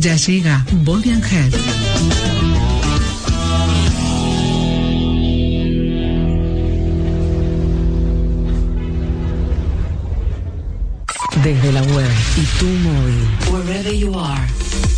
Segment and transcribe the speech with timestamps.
[0.00, 1.52] Ya llega Body and Head.
[11.42, 13.28] Desde la web y tu móvil.
[13.50, 14.93] Wherever you are.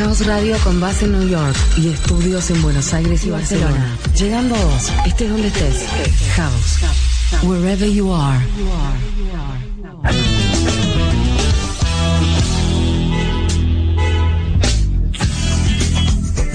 [0.00, 3.98] House Radio con base en New York y estudios en Buenos Aires y Barcelona.
[4.16, 5.84] Llegando a vos, estés donde estés.
[6.36, 6.78] House.
[7.42, 8.42] Wherever you are.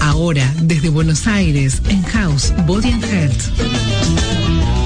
[0.00, 4.85] Ahora, desde Buenos Aires, en House Body and Health.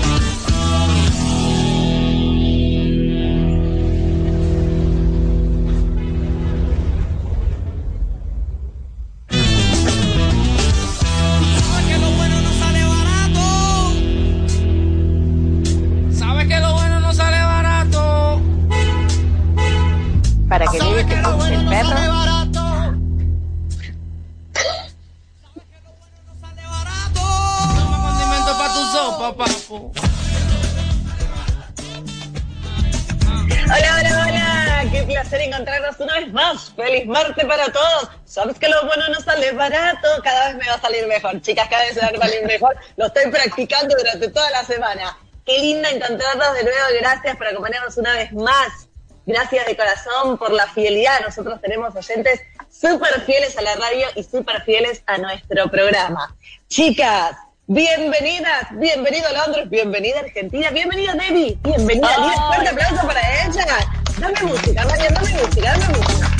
[35.60, 36.72] Encontrarnos una vez más.
[36.74, 38.10] Feliz martes para todos.
[38.24, 40.08] Sabes que lo bueno no sale barato.
[40.22, 41.40] Cada vez me va a salir mejor.
[41.42, 42.76] Chicas, cada vez me va a salir mejor.
[42.96, 45.18] Lo estoy practicando durante toda la semana.
[45.44, 46.86] Qué linda encontrarnos de nuevo.
[47.00, 48.88] Gracias por acompañarnos una vez más.
[49.26, 51.20] Gracias de corazón por la fidelidad.
[51.20, 52.40] Nosotros tenemos oyentes
[52.70, 56.34] súper fieles a la radio y súper fieles a nuestro programa.
[56.68, 62.16] Chicas, bienvenidas, bienvenido Londres, bienvenida Argentina, bienvenida Debbie, bienvenida.
[62.18, 63.99] Un fuerte aplauso para ella.
[64.20, 66.30] Dame música, Marian, dame música, dame música.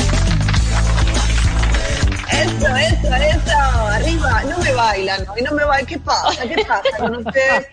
[2.31, 3.59] Eso, eso, eso.
[3.89, 5.87] Arriba, no me bailan hoy, no me bailan.
[5.87, 6.43] ¿Qué pasa?
[6.47, 7.67] ¿Qué pasa con ustedes?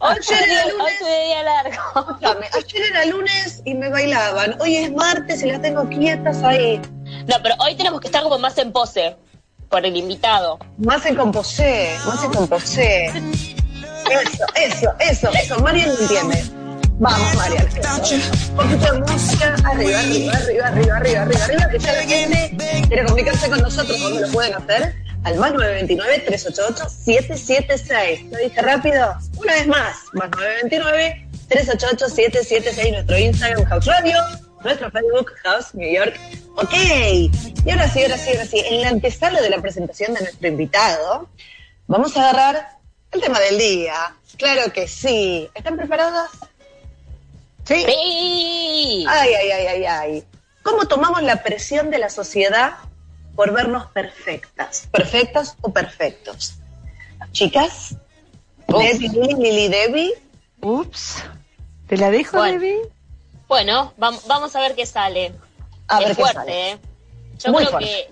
[0.00, 0.98] Ayer era Hoy lunes.
[1.00, 2.18] día largo.
[2.56, 4.56] Ayer era lunes y me bailaban.
[4.60, 6.80] Hoy es martes y las tengo quietas ahí.
[7.26, 9.16] No, pero hoy tenemos que estar como más en pose
[9.68, 10.58] por el invitado.
[10.78, 13.06] Más en composé, más en composé.
[13.06, 15.58] Eso, eso, eso, eso.
[15.60, 16.44] Marian me entiende.
[17.00, 17.64] Vamos, Marian.
[17.68, 18.16] Eso.
[18.50, 19.54] Un poquito de música.
[19.64, 21.68] Arriba, arriba, arriba, arriba, arriba, arriba, arriba.
[21.70, 22.56] Que ya la gente
[22.88, 24.00] quiere comunicarse con nosotros.
[24.00, 24.96] ¿Dónde lo pueden hacer?
[25.22, 28.30] Al más 929-388-776.
[28.30, 29.14] ¿Lo dije rápido?
[29.36, 29.96] Una vez más.
[30.14, 32.92] Más 929-388-776.
[32.92, 34.18] Nuestro Instagram, House Radio.
[34.64, 36.18] Nuestro Facebook, House New York.
[36.56, 36.74] Ok.
[36.74, 37.30] Y
[37.70, 38.60] ahora sí, ahora sí, ahora sí.
[38.66, 41.28] En la antesala de la presentación de nuestro invitado,
[41.86, 42.70] vamos a agarrar
[43.12, 44.16] el tema del día.
[44.36, 45.48] Claro que sí.
[45.54, 46.28] ¿Están preparadas?
[47.68, 47.84] Sí.
[47.84, 49.04] ¡Sí!
[49.08, 50.24] Ay, ay, ay, ay, ay.
[50.62, 52.78] ¿Cómo tomamos la presión de la sociedad
[53.36, 54.88] por vernos perfectas?
[54.90, 56.54] ¿Perfectas o perfectos?
[57.32, 57.94] Chicas,
[58.66, 60.12] Debbie, Lili, Lili, Debbie.
[60.62, 61.16] Ups.
[61.86, 62.58] ¿Te la dejo, Bueno.
[62.60, 62.78] Debbie?
[63.48, 65.32] Bueno, vam- vamos a ver qué sale.
[65.88, 66.70] A ver es qué fuerte, sale.
[66.72, 66.78] ¿eh?
[67.38, 67.88] Yo Muy creo fuerte.
[67.90, 68.10] que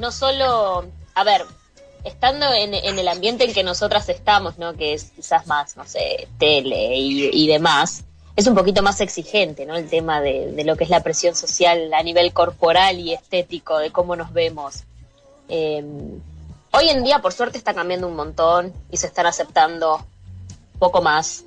[0.00, 1.44] no solo, a ver,
[2.04, 4.74] estando en, en el ambiente en que nosotras estamos, ¿no?
[4.74, 8.04] Que es quizás más, no sé, tele y, y demás,
[8.36, 9.76] es un poquito más exigente, ¿no?
[9.76, 13.78] El tema de, de lo que es la presión social a nivel corporal y estético,
[13.78, 14.84] de cómo nos vemos.
[15.48, 15.84] Eh,
[16.72, 21.00] hoy en día, por suerte, está cambiando un montón y se están aceptando un poco
[21.02, 21.44] más,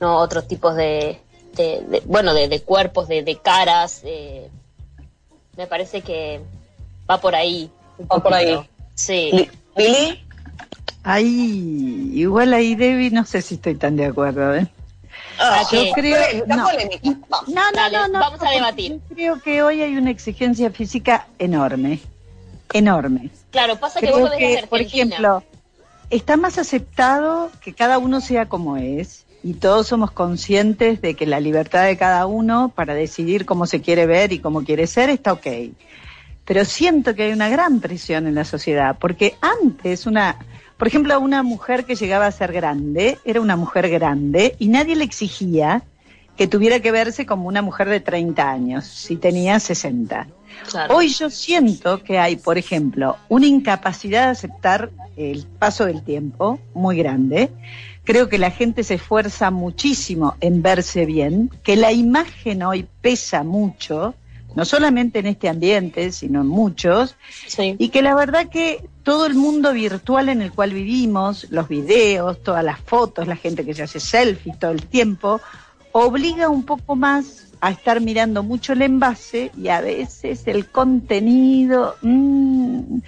[0.00, 0.18] ¿no?
[0.18, 1.18] Otros tipos de,
[1.56, 4.02] de- de- bueno, de, de cuerpos, de, de caras.
[4.04, 4.48] eh,
[5.56, 6.40] me parece que
[7.10, 7.68] va por ahí.
[8.12, 8.56] Va por ahí.
[8.94, 9.48] Sí.
[9.76, 10.24] Lili.
[11.02, 14.68] Ahí, igual ahí, Debbie, no sé si estoy tan de acuerdo, ¿eh?
[15.40, 16.64] Ah, yo está creo- polémica, no.
[16.64, 17.00] polémica.
[17.28, 17.48] Vamos.
[17.48, 18.18] No, no, Dale, no, no.
[18.20, 18.92] vamos a debatir.
[19.10, 22.00] Yo creo que hoy hay una exigencia física enorme.
[22.72, 23.30] Enorme.
[23.50, 25.42] Claro, pasa que vos que, por ejemplo,
[26.10, 31.24] está más aceptado que cada uno sea como es y todos somos conscientes de que
[31.26, 35.08] la libertad de cada uno para decidir cómo se quiere ver y cómo quiere ser
[35.10, 35.46] está ok.
[36.44, 40.36] Pero siento que hay una gran presión en la sociedad, porque antes una,
[40.78, 44.96] por ejemplo, una mujer que llegaba a ser grande, era una mujer grande y nadie
[44.96, 45.82] le exigía
[46.36, 50.28] que tuviera que verse como una mujer de 30 años, si tenía 60.
[50.70, 50.96] Claro.
[50.96, 56.60] Hoy yo siento que hay, por ejemplo, una incapacidad de aceptar el paso del tiempo
[56.74, 57.50] muy grande.
[58.04, 63.42] Creo que la gente se esfuerza muchísimo en verse bien, que la imagen hoy pesa
[63.42, 64.14] mucho,
[64.54, 67.16] no solamente en este ambiente, sino en muchos,
[67.48, 67.74] Sí.
[67.78, 72.42] y que la verdad que todo el mundo virtual en el cual vivimos, los videos,
[72.42, 75.40] todas las fotos, la gente que se hace selfies todo el tiempo,
[75.92, 81.96] obliga un poco más a estar mirando mucho el envase y a veces el contenido.
[82.02, 82.98] mm.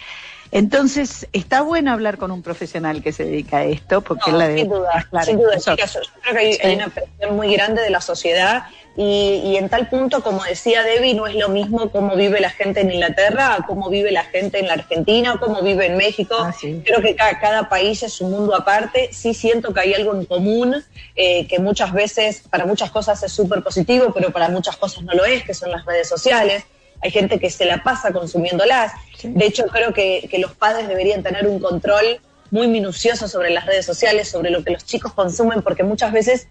[0.52, 4.54] Entonces, está bueno hablar con un profesional que se dedica a esto, porque No, la
[4.54, 5.94] sin duda, sin duda, chicas.
[5.94, 8.64] Yo creo que hay, hay una presión muy grande de la sociedad
[8.96, 12.50] y, y en tal punto, como decía Debbie, no es lo mismo cómo vive la
[12.50, 16.34] gente en Inglaterra, a cómo vive la gente en la Argentina, cómo vive en México.
[16.38, 16.82] Ah, sí.
[16.84, 19.10] Creo que cada, cada país es un mundo aparte.
[19.12, 23.32] Sí siento que hay algo en común, eh, que muchas veces, para muchas cosas es
[23.32, 26.64] súper positivo, pero para muchas cosas no lo es, que son las redes sociales.
[27.02, 28.92] Hay gente que se la pasa consumiéndolas.
[29.22, 32.20] De hecho, creo que, que los padres deberían tener un control
[32.50, 36.48] muy minucioso sobre las redes sociales, sobre lo que los chicos consumen, porque muchas veces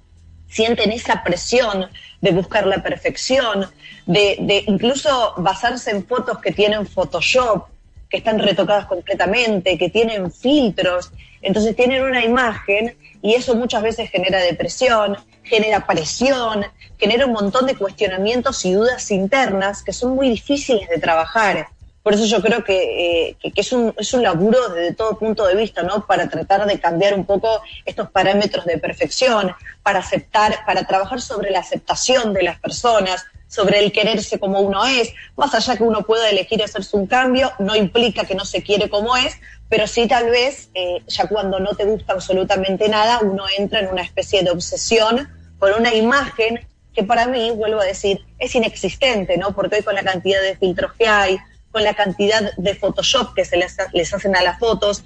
[0.48, 1.90] sienten esa presión
[2.22, 3.68] de buscar la perfección,
[4.06, 7.68] de, de incluso basarse en fotos que tienen Photoshop,
[8.10, 11.12] que están retocadas completamente, que tienen filtros.
[11.42, 15.18] Entonces tienen una imagen y eso muchas veces genera depresión,
[15.50, 16.66] genera presión,
[16.98, 21.68] genera un montón de cuestionamientos y dudas internas que son muy difíciles de trabajar.
[22.04, 25.46] Por eso yo creo que, eh, que es, un, es un laburo desde todo punto
[25.46, 26.06] de vista, ¿no?
[26.06, 29.54] Para tratar de cambiar un poco estos parámetros de perfección,
[29.84, 34.86] para aceptar, para trabajar sobre la aceptación de las personas, sobre el quererse como uno
[34.86, 35.14] es.
[35.36, 38.90] Más allá que uno pueda elegir hacerse un cambio, no implica que no se quiere
[38.90, 39.36] como es,
[39.68, 43.88] pero sí tal vez, eh, ya cuando no te gusta absolutamente nada, uno entra en
[43.90, 45.30] una especie de obsesión
[45.60, 49.54] por una imagen que para mí, vuelvo a decir, es inexistente, ¿no?
[49.54, 51.38] Porque hoy con la cantidad de filtros que hay,
[51.72, 55.04] con la cantidad de Photoshop que se les, les hacen a las fotos,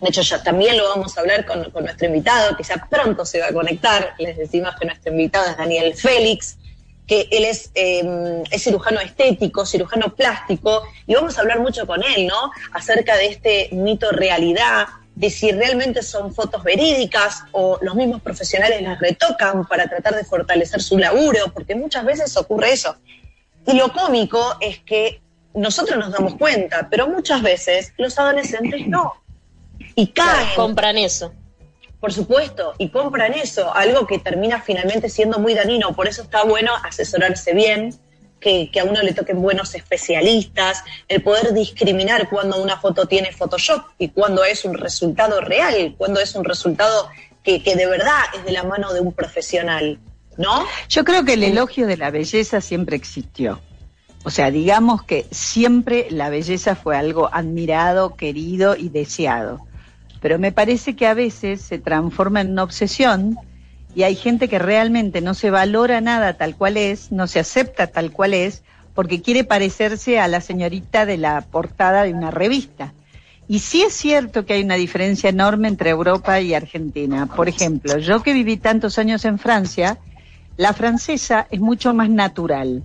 [0.00, 3.26] de hecho, ya también lo vamos a hablar con, con nuestro invitado, que ya pronto
[3.26, 4.14] se va a conectar.
[4.18, 6.56] Les decimos que nuestro invitado es Daniel Félix,
[7.06, 12.02] que él es, eh, es cirujano estético, cirujano plástico, y vamos a hablar mucho con
[12.02, 12.52] él, ¿no?
[12.72, 14.86] Acerca de este mito realidad,
[15.20, 20.24] de si realmente son fotos verídicas o los mismos profesionales las retocan para tratar de
[20.24, 22.96] fortalecer su laburo, porque muchas veces ocurre eso.
[23.66, 25.20] Y lo cómico es que
[25.52, 29.12] nosotros nos damos cuenta, pero muchas veces los adolescentes no.
[29.94, 31.34] Y caen, Compran eso.
[32.00, 35.94] por supuesto, y compran eso, algo que termina finalmente siendo muy dañino.
[35.94, 37.94] Por eso está bueno asesorarse bien,
[38.40, 43.84] que, a uno le toquen buenos especialistas, el poder discriminar cuando una foto tiene Photoshop
[43.98, 47.08] y cuando es un resultado real, cuando es un resultado
[47.44, 49.98] que, que de verdad es de la mano de un profesional,
[50.36, 50.64] ¿no?
[50.88, 53.60] Yo creo que el elogio de la belleza siempre existió.
[54.22, 59.60] O sea, digamos que siempre la belleza fue algo admirado, querido y deseado.
[60.20, 63.38] Pero me parece que a veces se transforma en una obsesión
[63.94, 67.88] y hay gente que realmente no se valora nada tal cual es, no se acepta
[67.88, 68.62] tal cual es,
[68.94, 72.92] porque quiere parecerse a la señorita de la portada de una revista.
[73.48, 77.26] Y sí es cierto que hay una diferencia enorme entre Europa y Argentina.
[77.26, 79.98] Por ejemplo, yo que viví tantos años en Francia,
[80.56, 82.84] la francesa es mucho más natural.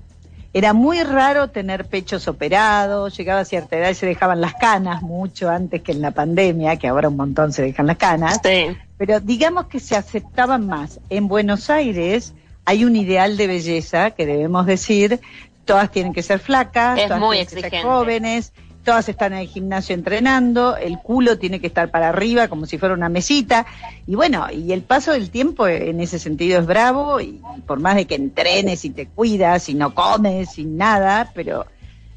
[0.54, 5.02] Era muy raro tener pechos operados, llegaba a cierta edad y se dejaban las canas,
[5.02, 8.40] mucho antes que en la pandemia, que ahora un montón se dejan las canas.
[8.42, 8.76] Sí.
[8.98, 11.00] Pero digamos que se aceptaban más.
[11.10, 12.34] En Buenos Aires
[12.66, 15.20] hay un ideal de belleza que debemos decir,
[15.66, 18.54] todas tienen que ser flacas, Es todas muy tienen que ser jóvenes,
[18.86, 22.78] todas están en el gimnasio entrenando, el culo tiene que estar para arriba como si
[22.78, 23.66] fuera una mesita.
[24.08, 27.96] Y bueno, y el paso del tiempo en ese sentido es bravo, y por más
[27.96, 31.66] de que entrenes y te cuidas y no comes y nada, pero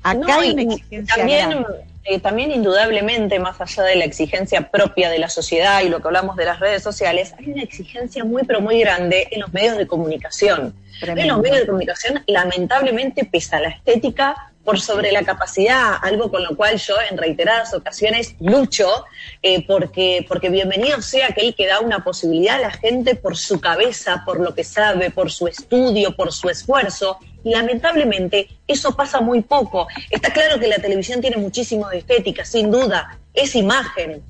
[0.03, 1.85] acá No, hay una exigencia también, grande.
[2.09, 6.09] Eh, también indudablemente, más allá de la exigencia propia de la sociedad y lo que
[6.09, 9.77] hablamos de las redes sociales, hay una exigencia muy, pero muy grande en los medios
[9.77, 10.75] de comunicación.
[11.03, 16.45] En los medios de comunicación, lamentablemente, pesa la estética por sobre la capacidad, algo con
[16.45, 19.07] lo cual yo en reiteradas ocasiones lucho,
[19.43, 23.63] eh, porque, porque bienvenido sea aquel que da una posibilidad a la gente por su
[23.63, 27.17] cabeza, por lo que sabe, por su estudio, por su esfuerzo.
[27.45, 29.89] Lamentablemente eso pasa muy poco.
[30.11, 34.23] Está claro que la televisión tiene muchísimo de estética, sin duda, es imagen,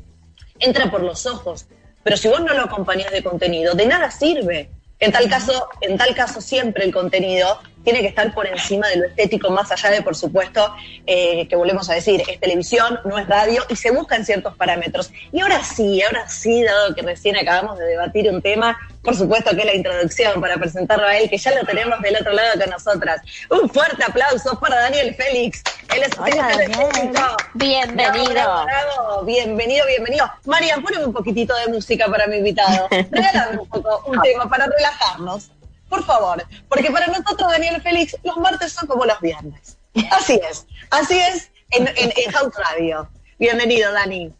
[0.61, 1.67] entra por los ojos,
[2.05, 4.71] pero si vos no lo acompañás de contenido, de nada sirve.
[5.01, 8.97] En tal caso, en tal caso siempre el contenido tiene que estar por encima de
[8.97, 10.75] lo estético, más allá de, por supuesto,
[11.07, 15.11] eh, que volvemos a decir, es televisión, no es radio, y se buscan ciertos parámetros.
[15.33, 18.77] Y ahora sí, ahora sí, dado que recién acabamos de debatir un tema
[19.09, 22.17] por supuesto que es la introducción para presentarlo a él, que ya lo tenemos del
[22.17, 23.23] otro lado con nosotras.
[23.49, 25.63] Un fuerte aplauso para Daniel Félix.
[25.97, 27.17] Él es Hola, Daniel.
[27.55, 28.33] Bienvenido.
[28.33, 30.31] Bravo, bravo, Bienvenido, bienvenido.
[30.45, 32.87] Marian, poneme un poquitito de música para mi invitado.
[32.91, 35.53] Regálame un poco, un tema para relajarnos.
[35.89, 36.45] Por favor.
[36.69, 39.79] Porque para nosotros, Daniel Félix, los martes son como los viernes.
[40.11, 40.67] Así es.
[40.91, 43.09] Así es en, en, en House Radio.
[43.39, 44.35] Bienvenido, Dani.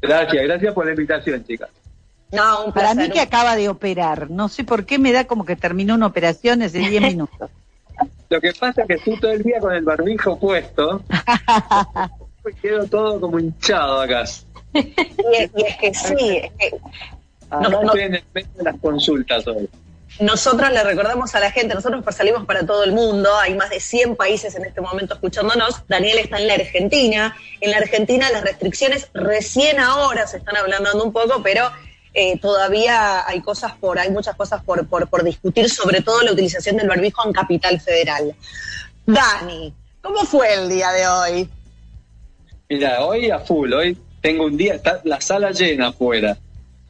[0.00, 1.70] Gracias, gracias por la invitación, chicas.
[2.34, 4.30] No, un Para mí que acaba de operar.
[4.30, 7.50] No sé por qué me da como que terminó una operación hace 10 minutos.
[8.28, 11.02] Lo que pasa es que estoy todo el día con el barbijo puesto.
[12.50, 14.24] y quedo todo como hinchado acá.
[14.74, 14.78] Y,
[15.38, 16.76] es- y es que sí, es que
[17.50, 17.82] Acá no.
[17.82, 19.68] estoy en el medio de las consultas hoy.
[20.18, 23.78] nosotros le recordamos a la gente, nosotros salimos para todo el mundo, hay más de
[23.80, 28.42] 100 países en este momento escuchándonos, Daniel está en la Argentina, en la Argentina las
[28.42, 31.70] restricciones recién ahora se están hablando un poco, pero
[32.14, 36.32] eh, todavía hay cosas por, hay muchas cosas por, por, por discutir, sobre todo la
[36.32, 38.34] utilización del barbijo en Capital Federal.
[39.04, 41.50] Dani, ¿cómo fue el día de hoy?
[42.68, 46.38] Mira, hoy a full, hoy tengo un día, está la sala llena afuera.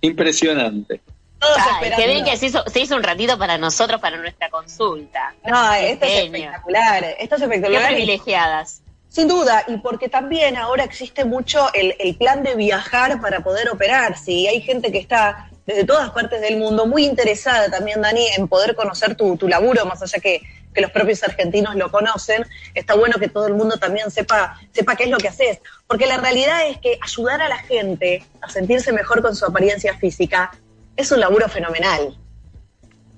[0.02, 1.00] Impresionante.
[1.38, 4.50] Todos Ay, qué bien que se hizo, se hizo un ratito para nosotros, para nuestra
[4.50, 5.34] consulta.
[5.44, 7.86] No, esto es espectacular, esto es Qué espectacular.
[7.88, 8.82] privilegiadas.
[9.14, 13.68] Sin duda, y porque también ahora existe mucho el, el plan de viajar para poder
[13.70, 18.26] operarse, y hay gente que está desde todas partes del mundo muy interesada también, Dani,
[18.36, 20.42] en poder conocer tu, tu laburo, más allá que,
[20.74, 22.44] que los propios argentinos lo conocen,
[22.74, 26.06] está bueno que todo el mundo también sepa, sepa qué es lo que haces, porque
[26.06, 30.50] la realidad es que ayudar a la gente a sentirse mejor con su apariencia física
[30.96, 32.18] es un laburo fenomenal.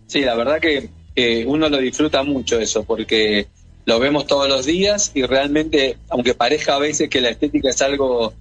[0.07, 3.49] Sí, la verdad que eh, uno lo disfruta mucho eso, porque
[3.87, 7.81] lo vemos todos los días y realmente, aunque parezca a veces que la estética es
[7.83, 8.35] algo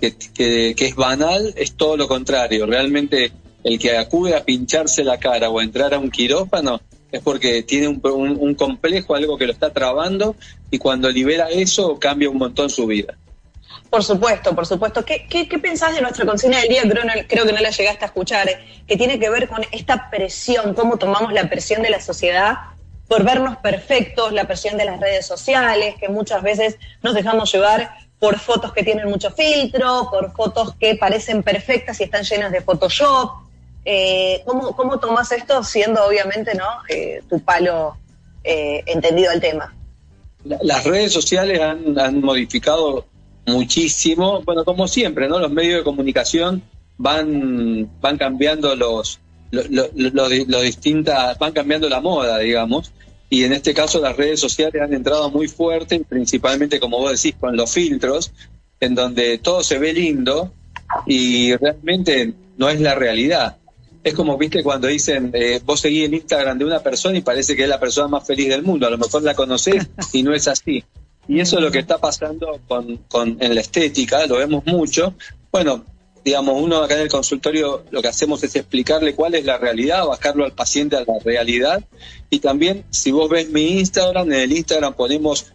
[0.00, 2.66] que, que- que es banal, es todo lo contrario.
[2.66, 3.32] Realmente
[3.64, 7.62] el que acude a pincharse la cara o a entrar a un quirófano es porque
[7.62, 10.36] tiene un, un- un complejo, algo que lo está trabando
[10.70, 13.14] y cuando libera eso cambia un montón su vida.
[13.90, 15.04] Por supuesto, por supuesto.
[15.04, 16.82] ¿Qué, qué, qué pensás de nuestra consigna del día?
[16.82, 20.10] Creo, creo que no la llegaste a escuchar, eh, que tiene que ver con esta
[20.10, 22.56] presión, cómo tomamos la presión de la sociedad
[23.08, 27.90] por vernos perfectos, la presión de las redes sociales, que muchas veces nos dejamos llevar
[28.18, 32.60] por fotos que tienen mucho filtro, por fotos que parecen perfectas y están llenas de
[32.60, 33.30] Photoshop.
[33.84, 37.96] Eh, ¿cómo, ¿Cómo tomás esto siendo obviamente no Eh, tu palo
[38.44, 39.74] eh, entendido al tema?
[40.44, 43.06] La- Las redes sociales han, han modificado
[43.46, 45.38] muchísimo, bueno, como siempre, ¿no?
[45.38, 46.62] Los medios de comunicación
[46.98, 49.18] van, van cambiando los,
[49.50, 52.92] lo, lo- lo- lo distintas, van cambiando la moda, digamos,
[53.30, 57.38] y en este caso las redes sociales han entrado muy fuerte, principalmente, como vos decís,
[57.38, 58.32] con los filtros,
[58.80, 60.52] en donde todo se ve lindo
[61.06, 63.56] y realmente no es la realidad.
[64.02, 67.54] Es como, viste, cuando dicen, eh, vos seguís el Instagram de una persona y parece
[67.56, 68.86] que es la persona más feliz del mundo.
[68.86, 70.82] A lo mejor la conocés y no es así.
[71.26, 75.12] Y eso es lo que está pasando con, con, en la estética, lo vemos mucho.
[75.52, 75.84] Bueno,
[76.24, 80.06] digamos, uno acá en el consultorio lo que hacemos es explicarle cuál es la realidad,
[80.06, 81.82] bajarlo al paciente a la realidad.
[82.30, 85.52] Y también, si vos ves mi Instagram, en el Instagram ponemos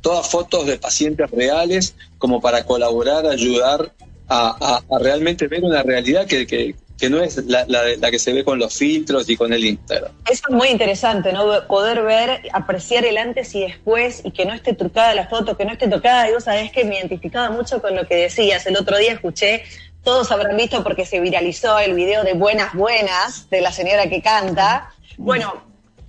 [0.00, 3.92] todas fotos de pacientes reales como para colaborar, ayudar
[4.28, 8.32] a, realmente ver una realidad que, que- que no es la, la la que se
[8.32, 10.12] ve con los filtros y con el Instagram.
[10.30, 11.66] Eso es muy interesante, ¿no?
[11.66, 15.64] Poder ver, apreciar el antes y después y que no esté trucada la foto, que
[15.64, 16.28] no esté tocada.
[16.28, 18.66] Y vos sabés que me identificaba mucho con lo que decías.
[18.66, 19.64] El otro día escuché,
[20.02, 24.22] todos habrán visto porque se viralizó el video de Buenas Buenas de la señora que
[24.22, 24.90] canta.
[25.18, 25.64] Bueno,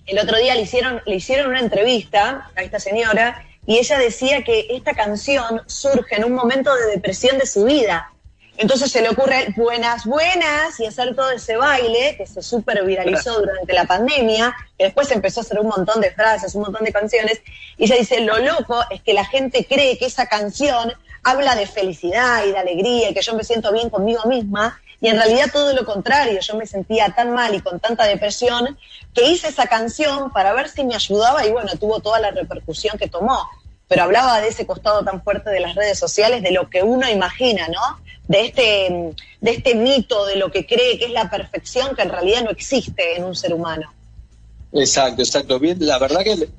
[0.05, 4.43] el otro día le hicieron, le hicieron una entrevista a esta señora y ella decía
[4.43, 8.13] que esta canción surge en un momento de depresión de su vida.
[8.57, 13.39] Entonces se le ocurre buenas, buenas y hacer todo ese baile que se súper viralizó
[13.39, 16.91] durante la pandemia, que después empezó a hacer un montón de frases, un montón de
[16.91, 17.39] canciones.
[17.77, 20.91] Y ella dice, lo loco es que la gente cree que esa canción
[21.23, 24.81] habla de felicidad y de alegría y que yo me siento bien conmigo misma.
[24.99, 28.75] Y en realidad todo lo contrario, yo me sentía tan mal y con tanta depresión
[29.13, 32.97] que hice esa canción para ver si me ayudaba y bueno, tuvo toda la repercusión
[32.97, 33.47] que tomó.
[33.87, 37.07] Pero hablaba de ese costado tan fuerte de las redes sociales, de lo que uno
[37.07, 38.06] imagina, ¿no?
[38.27, 42.09] De este, de este mito, de lo que cree que es la perfección, que en
[42.09, 43.93] realidad no existe en un ser humano.
[44.73, 45.59] Exacto, exacto.
[45.59, 46.49] Bien, la verdad que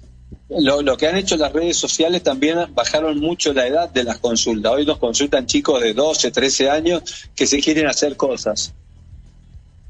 [0.49, 4.19] lo, lo que han hecho las redes sociales también bajaron mucho la edad de las
[4.19, 4.73] consultas.
[4.73, 7.03] Hoy nos consultan chicos de 12, 13 años
[7.35, 8.73] que se quieren hacer cosas.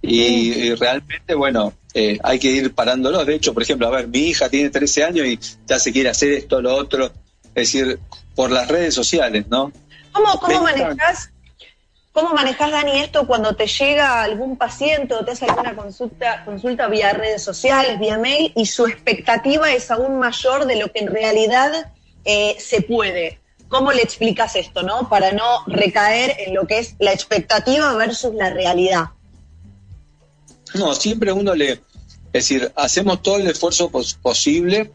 [0.02, 3.26] Y, y realmente, bueno, eh, hay que ir parándolos.
[3.26, 6.08] De hecho, por ejemplo, a ver, mi hija tiene 13 años y ya se quiere
[6.08, 7.06] hacer esto, lo otro.
[7.46, 7.98] Es decir,
[8.34, 9.72] por las redes sociales, ¿no?
[10.12, 11.30] ¿Cómo, cómo manejas?
[12.18, 16.88] ¿Cómo manejas, Dani, esto cuando te llega algún paciente o te hace alguna consulta, consulta
[16.88, 21.12] vía redes sociales, vía mail, y su expectativa es aún mayor de lo que en
[21.12, 21.92] realidad
[22.24, 23.38] eh, se puede?
[23.68, 25.08] ¿Cómo le explicas esto, no?
[25.08, 29.04] Para no recaer en lo que es la expectativa versus la realidad.
[30.74, 31.80] No, siempre uno le, es
[32.32, 34.90] decir, hacemos todo el esfuerzo pos- posible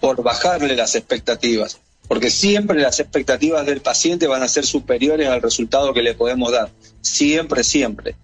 [0.00, 5.42] por bajarle las expectativas, porque siempre las expectativas del paciente van a ser superiores al
[5.42, 6.70] resultado que le podemos dar,
[7.02, 8.16] siempre, siempre.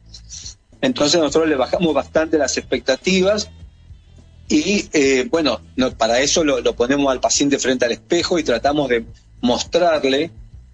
[0.80, 3.50] Entonces nosotros le bajamos bastante las expectativas
[4.48, 8.42] y eh, bueno, no- para eso lo, lo ponemos al paciente frente al espejo y
[8.42, 9.04] tratamos de
[9.40, 10.30] mostrarle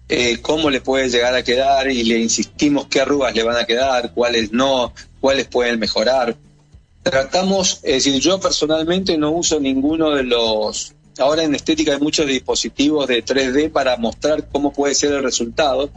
[0.09, 3.65] eh, cómo le puede llegar a quedar y le insistimos qué arrugas le van a
[3.65, 6.35] quedar, cuáles no, cuáles pueden mejorar.
[7.03, 10.93] Tratamos, es decir, yo personalmente no uso ninguno de los...
[11.19, 15.89] Ahora en estética hay muchos dispositivos de 3D para mostrar cómo puede ser el resultado,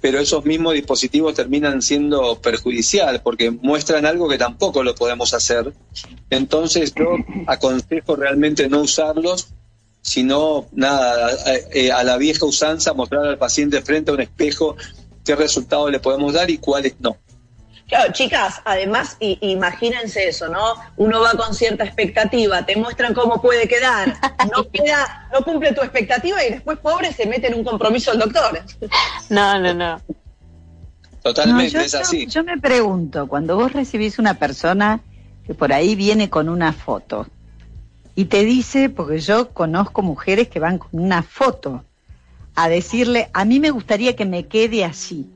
[0.00, 5.72] pero esos mismos dispositivos terminan siendo perjudicial porque muestran algo que tampoco lo podemos hacer.
[6.30, 9.48] Entonces yo aconsejo realmente no usarlos,
[10.00, 14.76] sino nada, a, eh, a la vieja usanza, mostrar al paciente frente a un espejo
[15.24, 17.16] qué resultado le podemos dar y cuáles no.
[17.88, 20.74] Claro, chicas, además, i- imagínense eso, ¿no?
[20.96, 24.16] Uno va con cierta expectativa, te muestran cómo puede quedar,
[24.52, 28.18] no queda, no cumple tu expectativa y después, pobre, se mete en un compromiso el
[28.18, 28.60] doctor.
[29.30, 30.00] No, no, no.
[31.22, 32.26] Totalmente, No, yo, es así.
[32.26, 35.00] yo- yo me pregunto, cuando vos recibís una persona
[35.46, 37.26] que por ahí viene con una foto
[38.14, 41.84] y te dice, porque yo conozco mujeres que van con una foto
[42.54, 45.26] a decirle, a mí me gustaría que me quede así.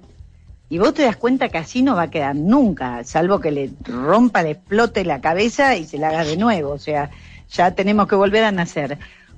[0.71, 3.71] Y vos te das cuenta que así no va a quedar nunca, salvo que le
[3.83, 6.71] rompa, le explote la cabeza y se la haga de nuevo.
[6.71, 7.11] O sea,
[7.51, 8.97] ya tenemos que volver a nacer.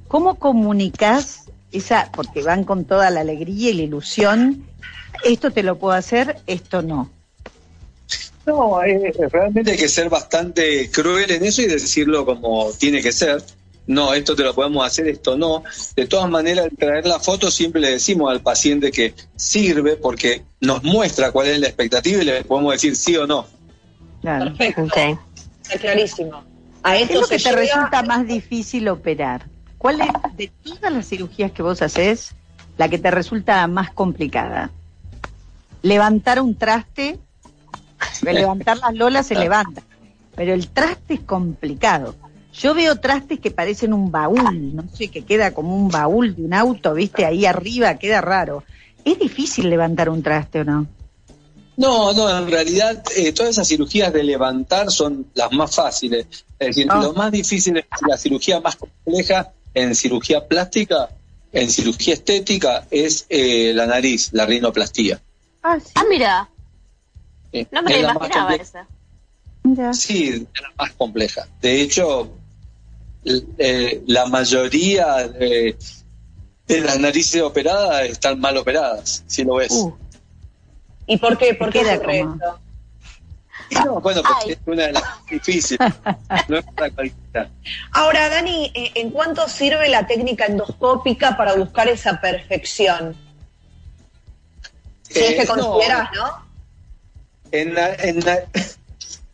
[0.09, 4.67] ¿Cómo comunicas esa, porque van con toda la alegría y la ilusión,
[5.25, 7.11] esto te lo puedo hacer, esto no?
[8.45, 13.13] No, eh, realmente hay que ser bastante cruel en eso y decirlo como tiene que
[13.13, 13.43] ser.
[13.87, 15.65] No, esto te lo podemos hacer, esto no.
[15.97, 20.45] De todas maneras, al traer la foto siempre le decimos al paciente que sirve porque
[20.61, 23.47] nos muestra cuál es la expectativa y le podemos decir sí o no.
[24.21, 24.55] Claro.
[24.57, 26.45] Perfecto, está clarísimo.
[26.85, 29.47] A ¿Qué esto es lo que te llega- resulta más difícil operar?
[29.79, 32.35] ¿Cuál es, de todas las cirugías que vos haces,
[32.79, 34.71] la que te resulta más complicada?
[35.83, 37.19] Levantar un traste,
[38.23, 39.83] levantar las lolas se levanta,
[40.37, 42.15] pero el traste es complicado.
[42.53, 46.43] Yo veo trastes que parecen un baúl, no sé, que queda como un baúl de
[46.43, 48.63] un auto, viste, ahí arriba, queda raro.
[49.05, 50.87] ¿Es difícil levantar un traste o no?
[51.77, 56.27] No, no, en realidad eh, todas esas cirugías de levantar son las más fáciles.
[56.59, 57.01] Es decir, Ah.
[57.03, 61.09] lo más difícil es la cirugía más compleja en cirugía plástica,
[61.53, 65.21] en cirugía estética, es eh, la nariz, la rinoplastía.
[65.63, 66.49] Ah, sí, Ah, mira,
[67.53, 68.63] Eh, no me es la imaginaba compleja.
[68.63, 68.87] esa.
[69.65, 69.95] mira.
[69.95, 71.49] Sí, es la más compleja.
[71.63, 72.31] De hecho,
[73.25, 75.77] eh, la mayoría de,
[76.67, 79.71] de las narices operadas están mal operadas, si lo ves.
[79.73, 79.93] Uh,
[81.07, 81.55] ¿Y por qué?
[81.55, 81.81] ¿Por qué?
[83.71, 84.53] Y no, bueno, porque Ay.
[84.53, 85.79] es una de las más difíciles.
[86.49, 87.51] no es para cualquiera.
[87.93, 93.17] Ahora, Dani, eh, ¿en cuánto sirve la técnica endoscópica para buscar esa perfección?
[95.09, 95.55] Si es Eh, que no.
[95.71, 96.53] consideras, ¿no?
[97.53, 98.39] En, na- en na-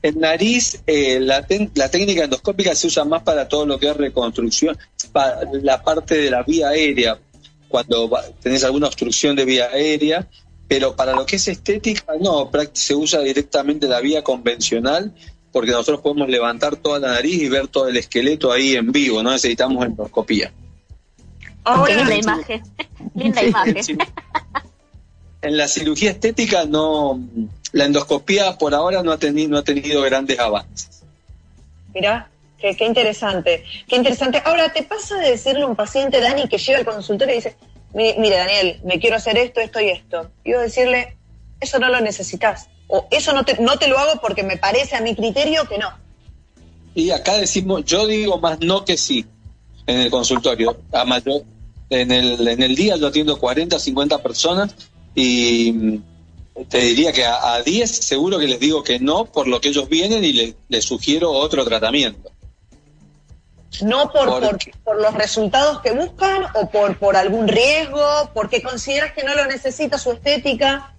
[0.02, 3.88] en nariz, eh, la, ten- la técnica endoscópica se usa más para todo lo que
[3.90, 4.76] es reconstrucción,
[5.12, 7.18] para la parte de la vía aérea,
[7.68, 10.28] cuando va- tenés alguna obstrucción de vía aérea,
[10.68, 15.12] pero para lo que es estética, no, se usa directamente la vía convencional,
[15.50, 19.22] porque nosotros podemos levantar toda la nariz y ver todo el esqueleto ahí en vivo,
[19.22, 20.52] no necesitamos endoscopía.
[21.64, 22.62] Ahora, linda imagen.
[23.14, 23.98] linda imagen.
[25.40, 27.20] En la cirugía estética no,
[27.72, 31.02] la endoscopía por ahora no ha tenido, no ha tenido grandes avances.
[31.94, 32.28] Mirá,
[32.58, 34.42] qué, qué interesante, qué interesante.
[34.44, 37.56] Ahora, ¿te pasa de decirle a un paciente, Dani, que llega al consultorio y dice,
[37.94, 40.30] "Mi- mire, Daniel, me quiero hacer esto, esto y esto?
[40.44, 41.16] Y yo decirle,
[41.60, 42.68] eso no lo necesitas.
[42.88, 45.76] O eso no te, no te lo hago porque me parece a mi criterio que
[45.78, 45.90] no.
[46.94, 49.26] Y acá decimos, yo digo más no que sí
[49.86, 50.78] en el consultorio.
[50.92, 51.42] Además, yo
[51.90, 54.74] en el, en el día yo atiendo 40, 50 personas
[55.14, 56.00] y
[56.68, 59.68] te diría que a, a 10 seguro que les digo que no por lo que
[59.68, 62.30] ellos vienen y le- les sugiero otro tratamiento.
[63.82, 68.02] No por, ¿Por por los resultados que buscan o por, por algún riesgo,
[68.34, 70.94] porque consideras que no lo necesita su estética.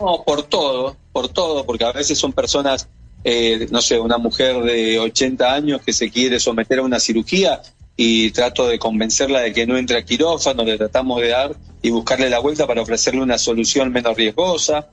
[0.00, 2.88] No, por todo, por todo, porque a veces son personas,
[3.24, 7.62] eh, no sé, una mujer de 80 años que se quiere someter a una cirugía
[7.96, 11.90] y trato de convencerla de que no entre a quirófano, le tratamos de dar y
[11.90, 14.88] buscarle la vuelta para ofrecerle una solución menos riesgosa.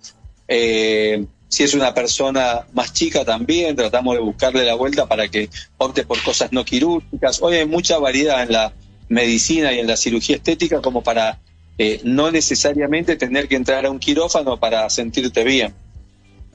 [0.47, 5.49] Eh, si es una persona más chica también, tratamos de buscarle la vuelta para que
[5.77, 7.41] opte por cosas no quirúrgicas.
[7.41, 8.73] Hoy hay mucha variedad en la
[9.07, 11.39] medicina y en la cirugía estética como para
[11.77, 15.73] eh, no necesariamente tener que entrar a un quirófano para sentirte bien.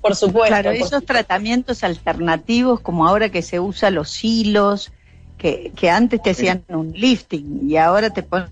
[0.01, 0.49] Por supuesto.
[0.49, 4.93] Claro, esos tratamientos alternativos, como ahora que se usa los hilos,
[5.39, 8.51] que, que antes te hacían un lifting y ahora te ponen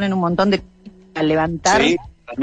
[0.00, 0.62] un montón de
[1.14, 1.82] a levantar,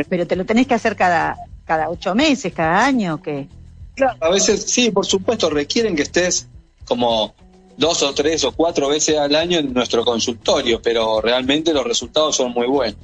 [0.09, 3.47] pero te lo tenés que hacer cada cada ocho meses, cada año, que
[3.95, 6.47] Claro, a veces sí, por supuesto, requieren que estés
[6.85, 7.33] como
[7.77, 12.35] dos o tres o cuatro veces al año en nuestro consultorio, pero realmente los resultados
[12.35, 12.99] son muy buenos.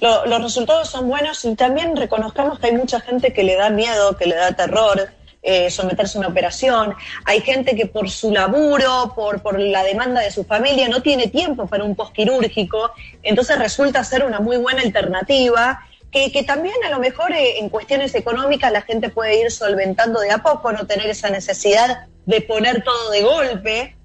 [0.00, 4.16] los resultados son buenos y también reconozcamos que hay mucha gente que le da miedo,
[4.16, 5.08] que le da terror
[5.50, 6.94] eh, someterse a una operación.
[7.24, 11.28] Hay gente que por su laburo, por, por la demanda de su familia, no tiene
[11.28, 12.90] tiempo para un postquirúrgico,
[13.22, 18.14] entonces resulta ser una muy buena alternativa que, también a lo mejor eh, en cuestiones
[18.14, 22.84] económicas la gente puede ir solventando de a poco, no tener esa necesidad de poner
[22.84, 23.96] todo de golpe.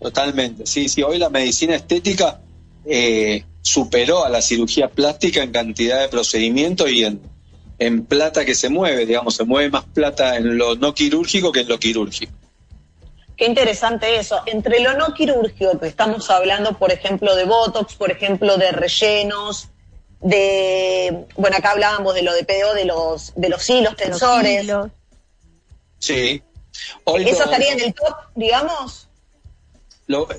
[0.00, 2.40] Totalmente, sí, sí, hoy la medicina estética
[2.86, 7.20] eh, superó a la cirugía plástica en cantidad de procedimientos y en,
[7.86, 11.60] en plata que se mueve, digamos, se mueve más plata en lo no quirúrgico que
[11.60, 12.32] en lo quirúrgico.
[13.36, 14.42] Qué interesante eso.
[14.46, 19.68] Entre lo no quirúrgico, que estamos hablando, por ejemplo, de Botox, por ejemplo, de rellenos,
[20.20, 24.66] de, bueno, acá hablábamos de lo de PDO, de los, de los hilos, tensores.
[25.98, 26.42] Sí.
[27.06, 29.08] ¿Eso estaría en el top, digamos?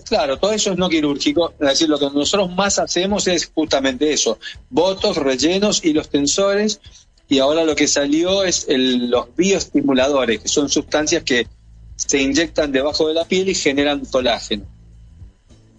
[0.07, 1.53] claro, todo eso es no quirúrgico.
[1.59, 4.37] Es decir, lo que nosotros más hacemos es justamente eso:
[4.69, 6.79] votos, rellenos y los tensores.
[7.27, 11.47] Y ahora lo que salió es el, los bioestimuladores, que son sustancias que
[11.95, 14.65] se inyectan debajo de la piel y generan colágeno.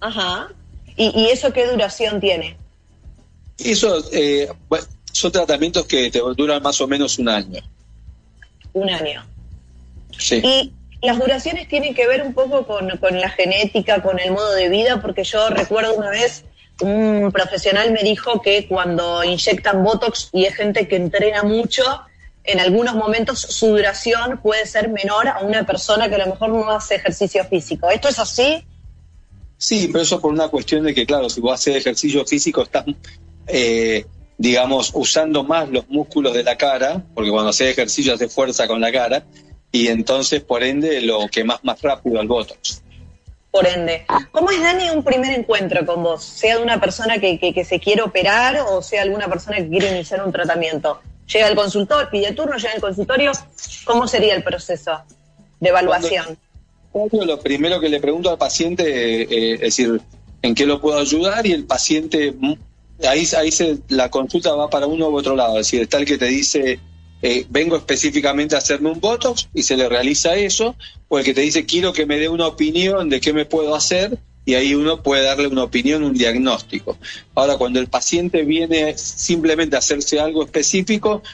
[0.01, 0.49] Ajá.
[0.97, 2.57] ¿Y, y eso qué duración tiene?
[3.59, 4.49] Eso eh,
[5.13, 7.61] son tratamientos que te duran más o menos un año.
[8.73, 9.25] Un año.
[10.19, 10.41] Sí.
[10.45, 14.69] Y las duraciones tienen que ver un poco con, la genética, con el modo de
[14.69, 16.45] vida, porque yo recuerdo una vez
[16.81, 21.83] un profesional me dijo que cuando inyectan Botox y es gente que entrena mucho,
[22.45, 26.51] en algunos momentos su duración puede ser menor a una persona que a lo mejor
[26.51, 27.91] no hace ejercicio físico.
[27.91, 28.65] ¿Esto es así?
[29.59, 32.85] Sí, pero eso por una cuestión de que, claro, si vos haces ejercicio físico estás
[33.47, 34.05] eh,
[34.39, 38.81] digamos, usando más los músculos de la cara, porque cuando hace ejercicio hace fuerza con
[38.81, 39.25] la cara,
[39.73, 42.83] y entonces, por ende, lo que más más rápido al Botox.
[43.57, 44.05] Por ende.
[44.33, 46.23] ¿Cómo es, Dani, un primer encuentro con vos?
[46.23, 49.93] Sea de una persona que, que, se quiere operar o sea alguna persona que quiere
[49.93, 51.01] iniciar un tratamiento.
[51.27, 53.33] Llega al consultorio, pide turno, llega al consultorio.
[53.87, 55.01] ¿Cómo sería el proceso
[55.59, 56.37] de evaluación?
[56.93, 60.03] lo primero que le pregunto al paciente eh, es decir,
[60.43, 61.47] ¿en qué lo puedo ayudar?
[61.47, 62.35] Y el paciente
[63.09, 66.05] ahí, ahí se, la consulta va para uno u otro lado, es decir, está el
[66.05, 66.79] que te dice,
[67.29, 70.77] eh, vengo específicamente a hacerme un Botox y se le realiza eso,
[71.09, 73.75] o el que te dice, quiero que me dé una opinión de qué me puedo
[73.75, 76.97] hacer, y ahí uno puede darle una opinión, un diagnóstico.
[77.35, 81.25] Ahora, cuando el paciente viene simplemente a hacerse algo específico,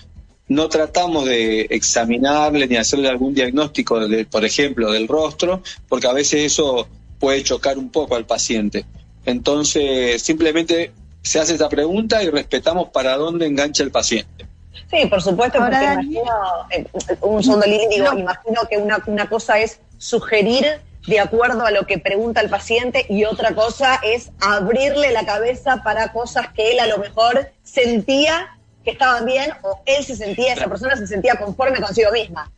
[0.49, 4.01] no tratamos de examinarle ni hacerle algún diagnóstico,
[4.31, 8.87] por ejemplo, del rostro, porque a veces eso puede chocar un poco al paciente.
[9.27, 14.52] Entonces, simplemente se hace esta pregunta y respetamos para dónde engancha el paciente.
[14.91, 16.23] Sí, por supuesto, porque imagino,
[16.71, 16.87] eh,
[17.21, 21.99] un segundo digo, imagino que una, una cosa es sugerir de acuerdo a lo que
[21.99, 26.87] pregunta el paciente y otra cosa es abrirle la cabeza para cosas que él a
[26.87, 31.81] lo mejor sentía que estaban bien o él se sentía, esa persona se sentía conforme
[31.81, 32.51] consigo misma.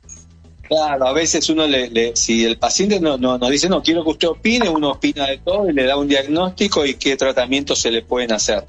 [0.63, 4.11] Claro, a veces uno le, si el paciente no, no, nos dice, no, quiero que
[4.11, 7.91] usted opine, uno opina de todo y le da un diagnóstico y qué tratamientos se
[7.91, 8.65] le pueden hacer.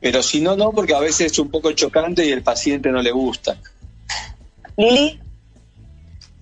[0.00, 3.02] Pero si no, no, porque a veces es un poco chocante y el paciente no
[3.02, 3.56] le gusta.
[4.76, 5.20] Lili.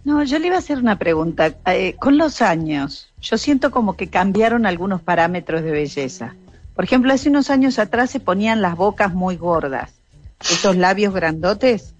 [0.04, 1.54] No, yo le iba a hacer una pregunta.
[1.66, 6.34] Eh, con los años, yo siento como que cambiaron algunos parámetros de belleza.
[6.74, 9.92] Por ejemplo, hace unos años atrás se ponían las bocas muy gordas.
[10.40, 11.94] Esos labios grandotes